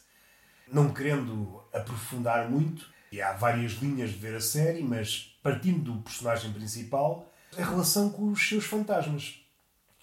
Não 0.72 0.94
querendo 0.94 1.64
aprofundar 1.74 2.50
muito, 2.50 2.86
e 3.12 3.22
há 3.22 3.34
várias 3.34 3.74
linhas 3.74 4.12
de 4.12 4.18
ver 4.18 4.36
a 4.36 4.42
série, 4.42 4.84
mas 4.84 5.38
partindo 5.42 5.94
do 5.94 6.02
personagem 6.02 6.52
principal, 6.52 7.32
a 7.58 7.64
relação 7.64 8.10
com 8.10 8.32
os 8.32 8.48
seus 8.48 8.66
fantasmas. 8.66 9.42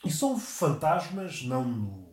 E 0.04 0.10
são 0.10 0.38
fantasmas 0.38 1.42
não 1.42 1.64
no, 1.64 2.08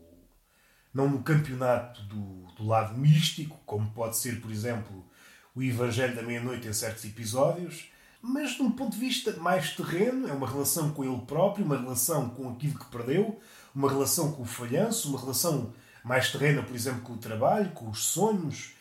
não 0.93 1.09
no 1.09 1.23
campeonato 1.23 2.01
do, 2.03 2.45
do 2.55 2.65
lado 2.65 2.97
místico, 2.97 3.59
como 3.65 3.89
pode 3.91 4.17
ser, 4.17 4.41
por 4.41 4.51
exemplo, 4.51 5.05
o 5.55 5.61
Evangelho 5.61 6.15
da 6.15 6.21
Meia-Noite 6.21 6.67
em 6.67 6.73
certos 6.73 7.03
episódios, 7.05 7.91
mas 8.21 8.51
de 8.51 8.61
um 8.61 8.71
ponto 8.71 8.93
de 8.93 8.99
vista 8.99 9.35
mais 9.37 9.75
terreno, 9.75 10.27
é 10.27 10.31
uma 10.31 10.47
relação 10.47 10.91
com 10.91 11.03
ele 11.03 11.21
próprio, 11.25 11.65
uma 11.65 11.77
relação 11.77 12.29
com 12.29 12.49
aquilo 12.49 12.77
que 12.77 12.85
perdeu, 12.85 13.39
uma 13.73 13.89
relação 13.89 14.31
com 14.31 14.43
o 14.43 14.45
falhanço, 14.45 15.09
uma 15.09 15.19
relação 15.19 15.73
mais 16.03 16.31
terrena, 16.31 16.63
por 16.63 16.75
exemplo, 16.75 17.01
com 17.01 17.13
o 17.13 17.17
trabalho, 17.17 17.71
com 17.71 17.89
os 17.89 18.05
sonhos, 18.05 18.73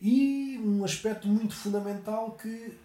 e 0.00 0.58
um 0.62 0.84
aspecto 0.84 1.26
muito 1.26 1.54
fundamental 1.54 2.32
que, 2.32 2.78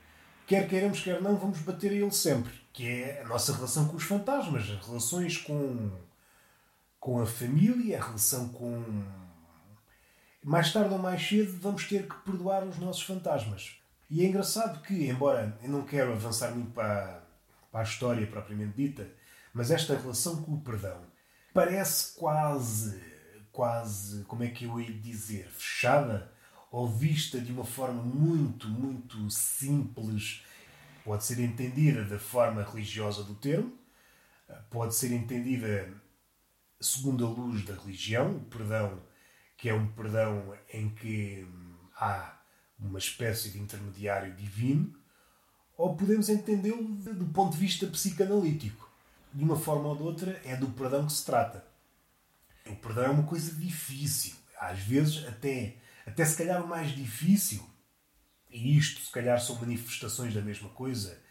quer 0.47 0.67
queiramos, 0.67 1.01
quer 1.01 1.21
não, 1.21 1.37
vamos 1.37 1.59
bater 1.59 1.91
a 1.91 1.95
ele 1.95 2.11
sempre, 2.11 2.51
que 2.73 2.85
é 2.87 3.21
a 3.23 3.27
nossa 3.27 3.53
relação 3.53 3.87
com 3.87 3.97
os 3.97 4.03
fantasmas, 4.03 4.69
as 4.69 4.85
relações 4.85 5.37
com, 5.37 5.91
com 6.99 7.21
a 7.21 7.25
família, 7.25 7.99
a 7.99 8.05
relação 8.05 8.49
com. 8.49 8.83
Mais 10.43 10.73
tarde 10.73 10.93
ou 10.93 10.99
mais 10.99 11.27
cedo 11.27 11.57
vamos 11.59 11.87
ter 11.87 12.07
que 12.07 12.15
perdoar 12.25 12.63
os 12.63 12.77
nossos 12.79 13.03
fantasmas. 13.03 13.75
E 14.09 14.25
é 14.25 14.27
engraçado 14.27 14.81
que, 14.81 15.07
embora 15.07 15.57
eu 15.61 15.69
não 15.69 15.83
quero 15.83 16.11
avançar 16.11 16.51
muito 16.51 16.71
para, 16.71 17.23
para 17.71 17.81
a 17.81 17.83
história 17.83 18.25
propriamente 18.27 18.75
dita, 18.75 19.07
mas 19.53 19.71
esta 19.71 19.95
relação 19.95 20.41
com 20.41 20.53
o 20.53 20.61
perdão 20.61 20.99
parece 21.53 22.17
quase, 22.17 23.01
quase, 23.51 24.23
como 24.23 24.43
é 24.43 24.49
que 24.49 24.65
eu 24.65 24.79
ia 24.79 24.91
dizer, 24.91 25.47
fechada 25.49 26.31
ou 26.71 26.87
vista 26.87 27.39
de 27.39 27.51
uma 27.51 27.65
forma 27.65 28.01
muito, 28.01 28.67
muito 28.67 29.29
simples 29.29 30.43
pode 31.03 31.23
ser 31.25 31.39
entendida 31.39 32.03
da 32.05 32.19
forma 32.19 32.63
religiosa 32.63 33.23
do 33.23 33.35
termo, 33.35 33.73
pode 34.69 34.95
ser 34.95 35.11
entendida 35.11 35.91
segundo 36.79 37.25
a 37.25 37.29
luz 37.29 37.65
da 37.65 37.73
religião, 37.75 38.37
o 38.37 38.45
perdão 38.45 39.01
que 39.61 39.69
é 39.69 39.73
um 39.75 39.87
perdão 39.89 40.57
em 40.73 40.89
que 40.89 41.47
há 41.95 42.35
uma 42.79 42.97
espécie 42.97 43.51
de 43.51 43.59
intermediário 43.59 44.33
divino, 44.33 44.91
ou 45.77 45.95
podemos 45.95 46.29
entendê-lo 46.29 46.83
do 46.83 47.25
ponto 47.25 47.53
de 47.53 47.59
vista 47.59 47.85
psicanalítico. 47.85 48.89
De 49.31 49.43
uma 49.43 49.55
forma 49.55 49.89
ou 49.89 49.95
de 49.95 50.01
outra, 50.01 50.41
é 50.43 50.55
do 50.55 50.67
perdão 50.69 51.05
que 51.05 51.13
se 51.13 51.23
trata. 51.23 51.63
O 52.65 52.75
perdão 52.75 53.03
é 53.03 53.09
uma 53.09 53.23
coisa 53.23 53.53
difícil, 53.53 54.33
às 54.59 54.79
vezes 54.79 55.27
até, 55.27 55.75
até 56.07 56.25
se 56.25 56.37
calhar 56.37 56.63
o 56.63 56.67
mais 56.67 56.95
difícil 56.95 57.63
e 58.49 58.75
isto 58.75 58.99
se 59.01 59.11
calhar 59.11 59.39
são 59.39 59.59
manifestações 59.59 60.33
da 60.33 60.41
mesma 60.41 60.69
coisa, 60.69 61.21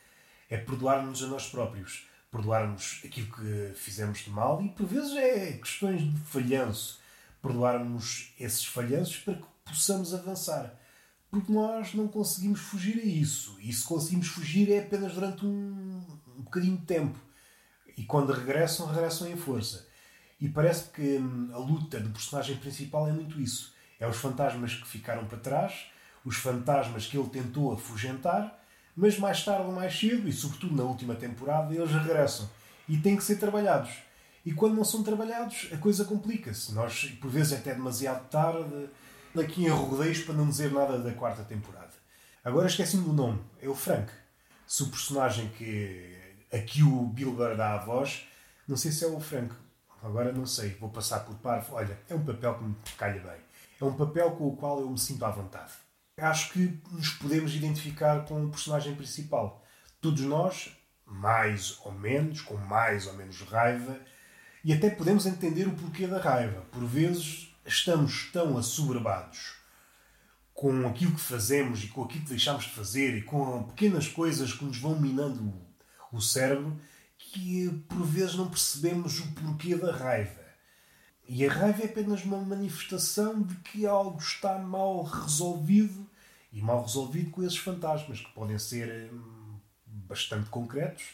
é 0.49 0.57
perdoar-nos 0.57 1.21
a 1.25 1.27
nós 1.27 1.49
próprios. 1.49 2.07
Perdoarmos 2.31 3.03
aquilo 3.05 3.27
que 3.33 3.75
fizemos 3.75 4.21
de 4.21 4.31
mal 4.31 4.63
e 4.63 4.69
por 4.69 4.87
vezes 4.87 5.17
é 5.17 5.53
questões 5.55 6.01
de 6.01 6.17
falhanço. 6.21 7.00
Perdoarmos 7.43 8.35
esses 8.39 8.65
falhanços 8.65 9.17
para 9.19 9.35
que 9.35 9.45
possamos 9.65 10.15
avançar. 10.15 10.75
Porque 11.31 11.53
nós 11.53 11.95
não 11.95 12.09
conseguimos 12.09 12.61
fugir 12.61 12.99
a 12.99 13.05
isso. 13.05 13.57
E 13.61 13.73
se 13.73 13.85
conseguimos 13.85 14.29
fugir 14.29 14.71
é 14.71 14.81
apenas 14.81 15.15
durante 15.15 15.47
um, 15.47 16.03
um 16.37 16.43
bocadinho 16.43 16.77
de 16.77 16.85
tempo. 16.85 17.19
E 17.97 18.05
quando 18.05 18.33
regressam, 18.33 18.87
regressam 18.87 19.29
em 19.29 19.37
força. 19.37 19.87
E 20.41 20.49
parece 20.49 20.91
que 20.91 21.19
hum, 21.19 21.51
a 21.53 21.59
luta 21.59 22.01
do 22.01 22.11
personagem 22.11 22.57
principal 22.57 23.09
é 23.09 23.13
muito 23.13 23.41
isso. 23.41 23.73
É 23.99 24.09
os 24.09 24.17
fantasmas 24.17 24.75
que 24.75 24.89
ficaram 24.89 25.27
para 25.27 25.39
trás 25.39 25.91
os 26.25 26.37
fantasmas 26.37 27.07
que 27.07 27.17
ele 27.17 27.29
tentou 27.29 27.73
afugentar, 27.73 28.59
mas 28.95 29.19
mais 29.19 29.45
tarde 29.45 29.67
ou 29.67 29.73
mais 29.73 29.99
cedo, 29.99 30.29
e 30.29 30.33
sobretudo 30.33 30.77
na 30.77 30.83
última 30.83 31.15
temporada, 31.15 31.75
eles 31.75 31.91
regressam 31.91 32.49
e 32.89 32.99
têm 32.99 33.17
que 33.17 33.25
ser 33.25 33.37
trabalhados. 33.37 33.91
E 34.45 34.53
quando 34.53 34.75
não 34.75 34.85
são 34.85 35.03
trabalhados, 35.03 35.69
a 35.73 35.77
coisa 35.77 36.05
complica-se. 36.05 36.73
Nós, 36.73 37.05
por 37.21 37.31
vezes, 37.31 37.53
até 37.53 37.75
demasiado 37.75 38.29
tarde, 38.29 38.89
daqui 39.35 39.65
em 39.65 39.69
rodeios 39.69 40.21
para 40.21 40.35
não 40.35 40.49
dizer 40.49 40.73
nada 40.73 40.99
da 40.99 41.13
quarta 41.13 41.43
temporada. 41.43 41.93
Agora 42.45 42.67
esqueci-me 42.67 43.05
do 43.05 43.13
nome, 43.13 43.41
é 43.61 43.69
o 43.69 43.75
Frank. 43.75 44.11
Se 44.67 44.83
o 44.83 44.89
personagem 44.89 45.49
que 45.51 46.17
aqui 46.53 46.83
o 46.83 47.03
Bilber 47.07 47.57
dá 47.57 47.75
a 47.75 47.85
voz, 47.85 48.27
não 48.67 48.77
sei 48.77 48.93
se 48.93 49.05
é 49.05 49.09
o 49.09 49.21
Frank. 49.21 49.55
Agora 50.03 50.33
não 50.33 50.47
sei, 50.47 50.71
vou 50.81 50.89
passar 50.89 51.21
por 51.21 51.35
parvo. 51.37 51.75
Olha, 51.75 51.99
é 52.09 52.15
um 52.15 52.25
papel 52.25 52.55
que 52.55 52.65
me 52.65 52.77
calha 52.97 53.21
bem. 53.21 53.41
É 53.81 53.85
um 53.85 53.93
papel 53.95 54.31
com 54.33 54.49
o 54.49 54.57
qual 54.57 54.81
eu 54.81 54.89
me 54.89 54.99
sinto 54.99 55.25
à 55.25 55.31
vontade 55.31 55.73
acho 56.21 56.53
que 56.53 56.79
nos 56.91 57.11
podemos 57.11 57.55
identificar 57.55 58.25
com 58.25 58.45
o 58.45 58.51
personagem 58.51 58.95
principal. 58.95 59.65
Todos 60.01 60.23
nós, 60.23 60.77
mais 61.07 61.79
ou 61.85 61.93
menos, 61.93 62.43
com 62.43 62.57
mais 62.57 63.07
ou 63.07 63.15
menos 63.15 63.41
raiva, 63.43 63.99
e 64.65 64.73
até 64.73 64.91
podemos 64.91 65.27
entender 65.27 65.67
o 65.67 65.75
porquê 65.75 66.07
da 66.07 66.21
raiva. 66.21 66.63
Por 66.73 66.85
vezes 66.85 67.55
estamos 67.65 68.31
tão 68.33 68.59
assoberbados 68.59 69.55
com 70.53 70.87
aquilo 70.87 71.15
que 71.15 71.21
fazemos 71.21 71.83
e 71.83 71.89
com 71.89 72.05
aquilo 72.05 72.25
que 72.25 72.31
deixamos 72.31 72.65
de 72.65 72.71
fazer 72.71 73.17
e 73.17 73.23
com 73.23 73.63
pequenas 73.65 74.07
coisas 74.09 74.53
que 74.53 74.65
nos 74.65 74.79
vão 74.79 75.01
minando 75.01 75.55
o 76.13 76.21
cérebro 76.21 76.79
que 77.17 77.71
por 77.89 78.05
vezes 78.05 78.35
não 78.35 78.49
percebemos 78.49 79.21
o 79.21 79.33
porquê 79.33 79.77
da 79.77 79.93
raiva. 79.93 80.41
E 81.27 81.47
a 81.47 81.53
raiva 81.53 81.83
é 81.83 81.87
apenas 81.87 82.25
uma 82.25 82.39
manifestação 82.39 83.41
de 83.41 83.55
que 83.57 83.87
algo 83.87 84.19
está 84.19 84.59
mal 84.59 85.03
resolvido 85.05 86.09
e 86.53 86.61
mal 86.61 86.83
resolvido 86.83 87.31
com 87.31 87.43
esses 87.43 87.59
fantasmas 87.59 88.21
que 88.21 88.33
podem 88.33 88.59
ser 88.59 89.11
hum, 89.13 89.59
bastante 89.87 90.51
concretos, 90.51 91.05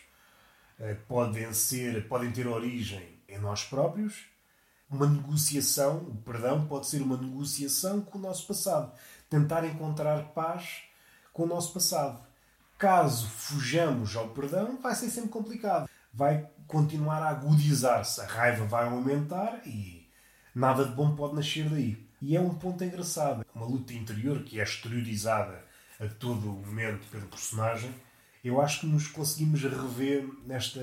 eh, 0.78 0.94
podem 1.06 1.52
ser, 1.52 2.09
podem 2.09 2.32
ter 2.32 2.46
origem 2.46 3.15
em 3.29 3.39
nós 3.39 3.65
próprios. 3.65 4.27
Uma 4.89 5.07
negociação, 5.07 5.99
o 5.99 6.17
perdão 6.25 6.67
pode 6.67 6.87
ser 6.87 7.03
uma 7.03 7.17
negociação 7.17 8.01
com 8.01 8.19
o 8.19 8.21
nosso 8.21 8.47
passado, 8.47 8.93
tentar 9.29 9.65
encontrar 9.65 10.29
paz 10.29 10.83
com 11.33 11.43
o 11.43 11.47
nosso 11.47 11.73
passado. 11.73 12.25
Caso 12.79 13.27
fujamos 13.27 14.15
ao 14.15 14.29
perdão, 14.29 14.81
vai 14.81 14.95
ser 14.95 15.11
sempre 15.11 15.31
complicado. 15.31 15.89
Vai 16.12 16.49
continuar 16.67 17.23
a 17.23 17.31
agudizar-se, 17.31 18.21
a 18.21 18.27
raiva 18.27 18.65
vai 18.65 18.87
aumentar 18.87 19.67
e 19.67 20.09
nada 20.55 20.85
de 20.85 20.93
bom 20.93 21.15
pode 21.17 21.35
nascer 21.35 21.69
daí. 21.69 22.07
E 22.21 22.37
é 22.37 22.41
um 22.41 22.55
ponto 22.55 22.83
engraçado. 22.83 23.45
Uma 23.55 23.67
luta 23.67 23.93
interior 23.93 24.43
que 24.43 24.61
é 24.61 24.62
exteriorizada 24.62 25.65
a 26.01 26.07
todo 26.07 26.49
o 26.49 26.67
momento 26.67 27.07
pelo 27.09 27.27
personagem. 27.27 27.95
Eu 28.43 28.61
acho 28.61 28.81
que 28.81 28.87
nos 28.87 29.09
conseguimos 29.09 29.62
rever 29.62 30.27
nesta, 30.47 30.81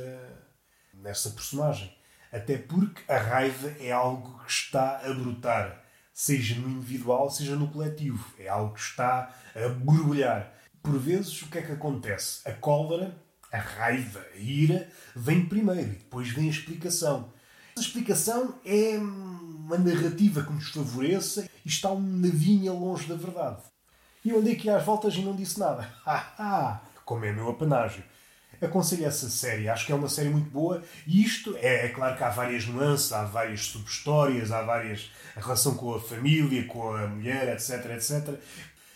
nesta 0.94 1.30
personagem. 1.30 1.96
Até 2.34 2.58
porque 2.58 3.00
a 3.08 3.19
raiva 3.19 3.72
é 3.80 3.91
algo 3.91 4.39
que 4.43 4.52
está 4.52 5.02
a 5.06 5.13
brotar, 5.13 5.84
seja 6.12 6.56
no 6.56 6.67
individual, 6.67 7.30
seja 7.30 7.56
no 7.56 7.67
coletivo. 7.67 8.26
É 8.39 8.48
algo 8.48 8.74
que 8.74 8.80
está 8.80 9.32
a 9.56 9.69
borbulhar. 9.69 10.52
Por 10.82 10.98
vezes, 10.98 11.39
o 11.43 11.48
que 11.48 11.60
é 11.60 11.62
que 11.62 11.72
acontece? 11.72 12.41
A 12.50 12.52
cólera, 12.54 13.15
a 13.52 13.60
raiva, 13.60 14.26
a 14.34 14.38
ira, 14.38 14.89
vem 15.15 15.46
primeiro 15.46 15.91
e 15.91 15.96
depois 15.96 16.30
vem 16.30 16.48
a 16.48 16.52
explicação. 16.52 17.32
A 17.78 17.80
explicação 17.80 18.56
é 18.65 18.98
uma 18.98 19.78
narrativa 19.78 20.43
que 20.43 20.54
nos 20.54 20.69
favoreça 20.69 21.48
e 21.63 21.69
está 21.69 21.91
um 21.91 22.02
navinha 22.02 22.74
longe 22.74 23.08
da 23.08 23.15
verdade. 23.15 23.62
E 24.26 24.32
eu 24.32 24.39
andei 24.39 24.54
aqui 24.54 24.72
às 24.72 24.84
voltas 24.84 25.13
e 25.13 25.22
não 25.22 25.36
disse 25.36 25.60
nada. 25.60 25.88
Como 27.06 27.26
é 27.26 27.32
meu 27.32 27.50
apanágio. 27.50 28.04
Aconselho 28.63 29.06
essa 29.06 29.30
série, 29.30 29.67
acho 29.67 29.86
que 29.86 29.91
é 29.91 29.95
uma 29.95 30.08
série 30.08 30.30
muito 30.30 30.49
boa. 30.49 30.82
E 31.06 31.21
isto 31.21 31.56
é, 31.58 31.86
é 31.86 31.89
claro 31.89 32.15
que 32.15 32.23
há 32.23 32.30
várias 32.30 32.65
nuances, 32.65 33.12
há 33.12 33.23
várias 33.23 33.65
subhistórias, 33.65 34.52
há 34.52 34.62
várias. 34.62 35.12
a 35.36 35.41
relação 35.41 35.76
com 35.76 35.93
a 35.93 35.99
família, 35.99 36.65
com 36.65 36.95
a 36.95 37.08
mulher, 37.08 37.54
etc, 37.54 37.86
etc. 37.91 38.39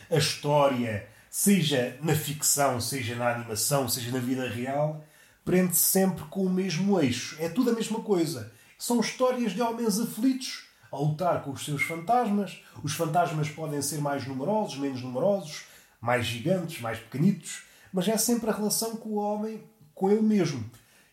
A 0.10 0.16
história, 0.16 1.08
seja 1.30 1.98
na 2.02 2.16
ficção, 2.16 2.80
seja 2.80 3.16
na 3.16 3.30
animação, 3.36 3.90
seja 3.90 4.12
na 4.12 4.20
vida 4.20 4.48
real, 4.48 5.04
prende-se 5.44 5.82
sempre 5.82 6.24
com 6.26 6.46
o 6.46 6.50
mesmo 6.50 7.00
eixo. 7.00 7.36
É 7.40 7.50
tudo 7.50 7.72
a 7.72 7.74
mesma 7.74 8.02
coisa. 8.02 8.52
São 8.78 9.00
histórias 9.00 9.54
de 9.54 9.62
homens 9.62 10.00
aflitos 10.00 10.68
a 10.92 10.98
lutar 10.98 11.44
com 11.44 11.52
os 11.52 11.66
seus 11.66 11.82
fantasmas. 11.82 12.62
Os 12.84 12.94
fantasmas 12.94 13.50
podem 13.50 13.82
ser 13.82 14.00
mais 14.00 14.26
numerosos, 14.26 14.78
menos 14.78 15.02
numerosos, 15.02 15.64
mais 16.00 16.26
gigantes, 16.26 16.80
mais 16.80 17.00
pequenitos, 17.00 17.64
mas 17.98 18.08
é 18.08 18.16
sempre 18.16 18.48
a 18.48 18.54
relação 18.54 18.96
com 18.96 19.10
o 19.10 19.16
homem, 19.16 19.64
com 19.96 20.12
ele 20.12 20.22
mesmo 20.22 20.64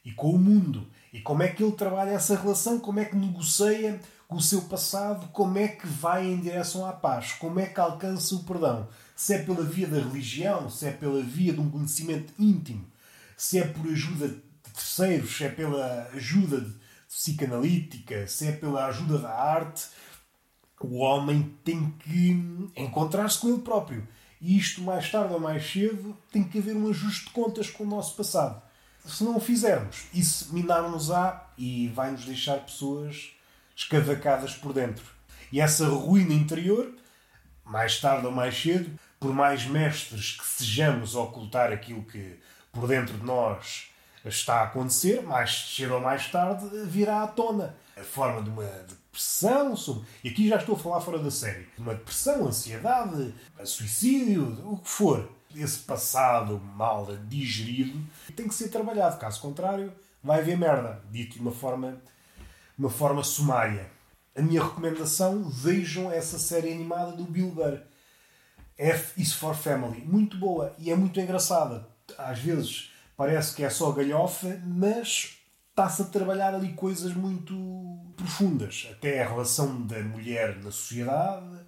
e 0.04 0.12
com 0.12 0.28
o 0.32 0.38
mundo. 0.38 0.86
E 1.14 1.18
como 1.18 1.42
é 1.42 1.48
que 1.48 1.62
ele 1.62 1.72
trabalha 1.72 2.10
essa 2.10 2.36
relação, 2.36 2.78
como 2.78 3.00
é 3.00 3.06
que 3.06 3.16
negocia 3.16 3.98
com 4.28 4.36
o 4.36 4.42
seu 4.42 4.60
passado, 4.60 5.26
como 5.28 5.56
é 5.56 5.66
que 5.66 5.86
vai 5.86 6.26
em 6.26 6.38
direção 6.38 6.84
à 6.84 6.92
paz, 6.92 7.32
como 7.32 7.58
é 7.58 7.64
que 7.64 7.80
alcança 7.80 8.34
o 8.34 8.44
perdão. 8.44 8.86
Se 9.16 9.32
é 9.32 9.38
pela 9.38 9.64
via 9.64 9.86
da 9.86 9.96
religião, 9.96 10.68
se 10.68 10.84
é 10.84 10.90
pela 10.90 11.22
via 11.22 11.54
de 11.54 11.60
um 11.60 11.70
conhecimento 11.70 12.34
íntimo, 12.38 12.86
se 13.34 13.58
é 13.58 13.66
por 13.66 13.86
ajuda 13.90 14.28
de 14.28 14.42
terceiros, 14.74 15.34
se 15.34 15.44
é 15.44 15.48
pela 15.48 16.10
ajuda 16.12 16.60
de 16.60 16.74
psicanalítica, 17.08 18.26
se 18.26 18.46
é 18.46 18.52
pela 18.52 18.84
ajuda 18.88 19.20
da 19.20 19.32
arte, 19.32 19.86
o 20.78 20.96
homem 20.96 21.50
tem 21.64 21.94
que 22.00 22.70
encontrar-se 22.76 23.38
com 23.38 23.48
ele 23.48 23.62
próprio. 23.62 24.06
E 24.44 24.58
isto, 24.58 24.82
mais 24.82 25.10
tarde 25.10 25.32
ou 25.32 25.40
mais 25.40 25.72
cedo, 25.72 26.14
tem 26.30 26.44
que 26.44 26.58
haver 26.58 26.76
um 26.76 26.90
ajuste 26.90 27.24
de 27.24 27.30
contas 27.30 27.70
com 27.70 27.82
o 27.82 27.86
nosso 27.86 28.14
passado. 28.14 28.60
Se 29.06 29.24
não 29.24 29.38
o 29.38 29.40
fizermos, 29.40 30.04
isso 30.12 30.52
minar-nos-á 30.52 31.46
e 31.56 31.88
vai-nos 31.88 32.26
deixar 32.26 32.58
pessoas 32.58 33.30
escavacadas 33.74 34.54
por 34.54 34.74
dentro. 34.74 35.02
E 35.50 35.62
essa 35.62 35.88
ruína 35.88 36.34
interior, 36.34 36.92
mais 37.64 37.98
tarde 37.98 38.26
ou 38.26 38.32
mais 38.32 38.54
cedo, 38.54 38.90
por 39.18 39.32
mais 39.32 39.64
mestres 39.64 40.32
que 40.32 40.44
sejamos 40.46 41.16
a 41.16 41.20
ocultar 41.20 41.72
aquilo 41.72 42.04
que 42.04 42.38
por 42.70 42.86
dentro 42.86 43.16
de 43.16 43.24
nós 43.24 43.88
está 44.26 44.56
a 44.56 44.64
acontecer, 44.64 45.22
mais 45.22 45.74
cedo 45.74 45.94
ou 45.94 46.00
mais 46.02 46.30
tarde 46.30 46.68
virá 46.84 47.22
à 47.22 47.26
tona. 47.26 47.74
A 47.96 48.02
forma 48.02 48.42
de 48.42 48.50
uma 48.50 48.84
depressão, 49.14 49.76
sobre... 49.76 50.06
e 50.24 50.28
aqui 50.28 50.48
já 50.48 50.56
estou 50.56 50.74
a 50.74 50.78
falar 50.78 51.00
fora 51.00 51.18
da 51.20 51.30
série, 51.30 51.68
uma 51.78 51.94
depressão, 51.94 52.48
ansiedade, 52.48 53.32
suicídio, 53.64 54.60
o 54.64 54.76
que 54.78 54.88
for. 54.88 55.30
Esse 55.54 55.78
passado 55.78 56.58
mal 56.58 57.06
digerido 57.28 58.04
tem 58.34 58.48
que 58.48 58.54
ser 58.54 58.68
trabalhado, 58.68 59.18
caso 59.18 59.40
contrário, 59.40 59.92
vai 60.22 60.40
haver 60.40 60.58
merda, 60.58 61.00
dito 61.12 61.34
de 61.34 61.40
uma 61.40 61.52
forma, 61.52 62.02
uma 62.76 62.90
forma 62.90 63.22
sumária. 63.22 63.88
A 64.36 64.42
minha 64.42 64.64
recomendação, 64.64 65.44
vejam 65.44 66.10
essa 66.10 66.40
série 66.40 66.72
animada 66.72 67.12
do 67.12 67.22
Bill 67.22 67.52
Burr. 67.52 67.78
F 68.76 69.22
is 69.22 69.32
for 69.32 69.54
Family. 69.54 70.00
Muito 70.00 70.36
boa 70.36 70.74
e 70.76 70.90
é 70.90 70.96
muito 70.96 71.20
engraçada. 71.20 71.86
Às 72.18 72.40
vezes 72.40 72.90
parece 73.16 73.54
que 73.54 73.62
é 73.62 73.70
só 73.70 73.92
galhofa, 73.92 74.60
mas 74.66 75.38
está-se 75.74 76.02
a 76.02 76.04
trabalhar 76.04 76.54
ali 76.54 76.72
coisas 76.74 77.12
muito 77.14 77.52
profundas. 78.16 78.88
Até 78.92 79.20
a 79.20 79.28
relação 79.28 79.84
da 79.84 79.98
mulher 79.98 80.56
na 80.58 80.70
sociedade, 80.70 81.58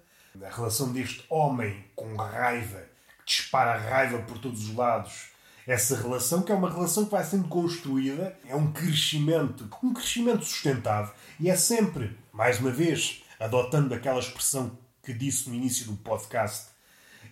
a 0.41 0.49
relação 0.49 0.93
deste 0.93 1.25
homem 1.29 1.83
com 1.93 2.15
raiva, 2.15 2.85
que 3.25 3.33
dispara 3.33 3.77
raiva 3.77 4.19
por 4.19 4.37
todos 4.39 4.69
os 4.69 4.75
lados. 4.75 5.27
Essa 5.67 5.97
relação, 5.97 6.41
que 6.41 6.53
é 6.53 6.55
uma 6.55 6.71
relação 6.71 7.03
que 7.03 7.11
vai 7.11 7.25
sendo 7.25 7.49
construída, 7.49 8.33
é 8.45 8.55
um 8.55 8.71
crescimento, 8.71 9.69
um 9.83 9.93
crescimento 9.93 10.45
sustentado. 10.45 11.11
E 11.37 11.49
é 11.49 11.55
sempre, 11.57 12.17
mais 12.31 12.61
uma 12.61 12.71
vez, 12.71 13.23
adotando 13.37 13.93
aquela 13.93 14.19
expressão 14.19 14.77
que 15.03 15.13
disse 15.13 15.49
no 15.49 15.55
início 15.55 15.85
do 15.85 15.97
podcast, 15.97 16.67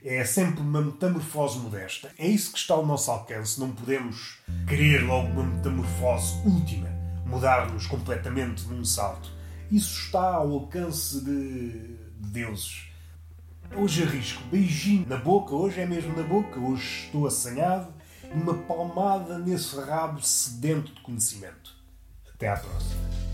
é 0.05 0.23
sempre 0.23 0.61
uma 0.61 0.81
metamorfose 0.81 1.57
modesta. 1.57 2.11
É 2.17 2.27
isso 2.27 2.51
que 2.51 2.59
está 2.59 2.75
ao 2.75 2.85
nosso 2.85 3.09
alcance. 3.09 3.59
Não 3.59 3.71
podemos 3.71 4.37
querer 4.67 5.03
logo 5.03 5.27
uma 5.29 5.43
metamorfose 5.43 6.35
última, 6.45 6.87
mudar-nos 7.25 7.87
completamente 7.87 8.67
num 8.67 8.85
salto. 8.85 9.31
Isso 9.71 10.05
está 10.05 10.35
ao 10.35 10.51
alcance 10.51 11.23
de, 11.23 11.71
de 12.19 12.29
deuses. 12.29 12.87
Hoje 13.75 14.03
arrisco 14.03 14.43
beijinho 14.51 15.07
na 15.07 15.17
boca, 15.17 15.55
hoje 15.55 15.81
é 15.81 15.87
mesmo 15.87 16.15
na 16.15 16.21
boca, 16.21 16.59
hoje 16.59 17.05
estou 17.05 17.25
assanhado 17.25 17.91
uma 18.31 18.53
palmada 18.53 19.39
nesse 19.39 19.75
rabo 19.79 20.21
sedento 20.21 20.93
de 20.93 21.01
conhecimento. 21.01 21.75
Até 22.31 22.49
à 22.49 22.57
próxima. 22.57 23.24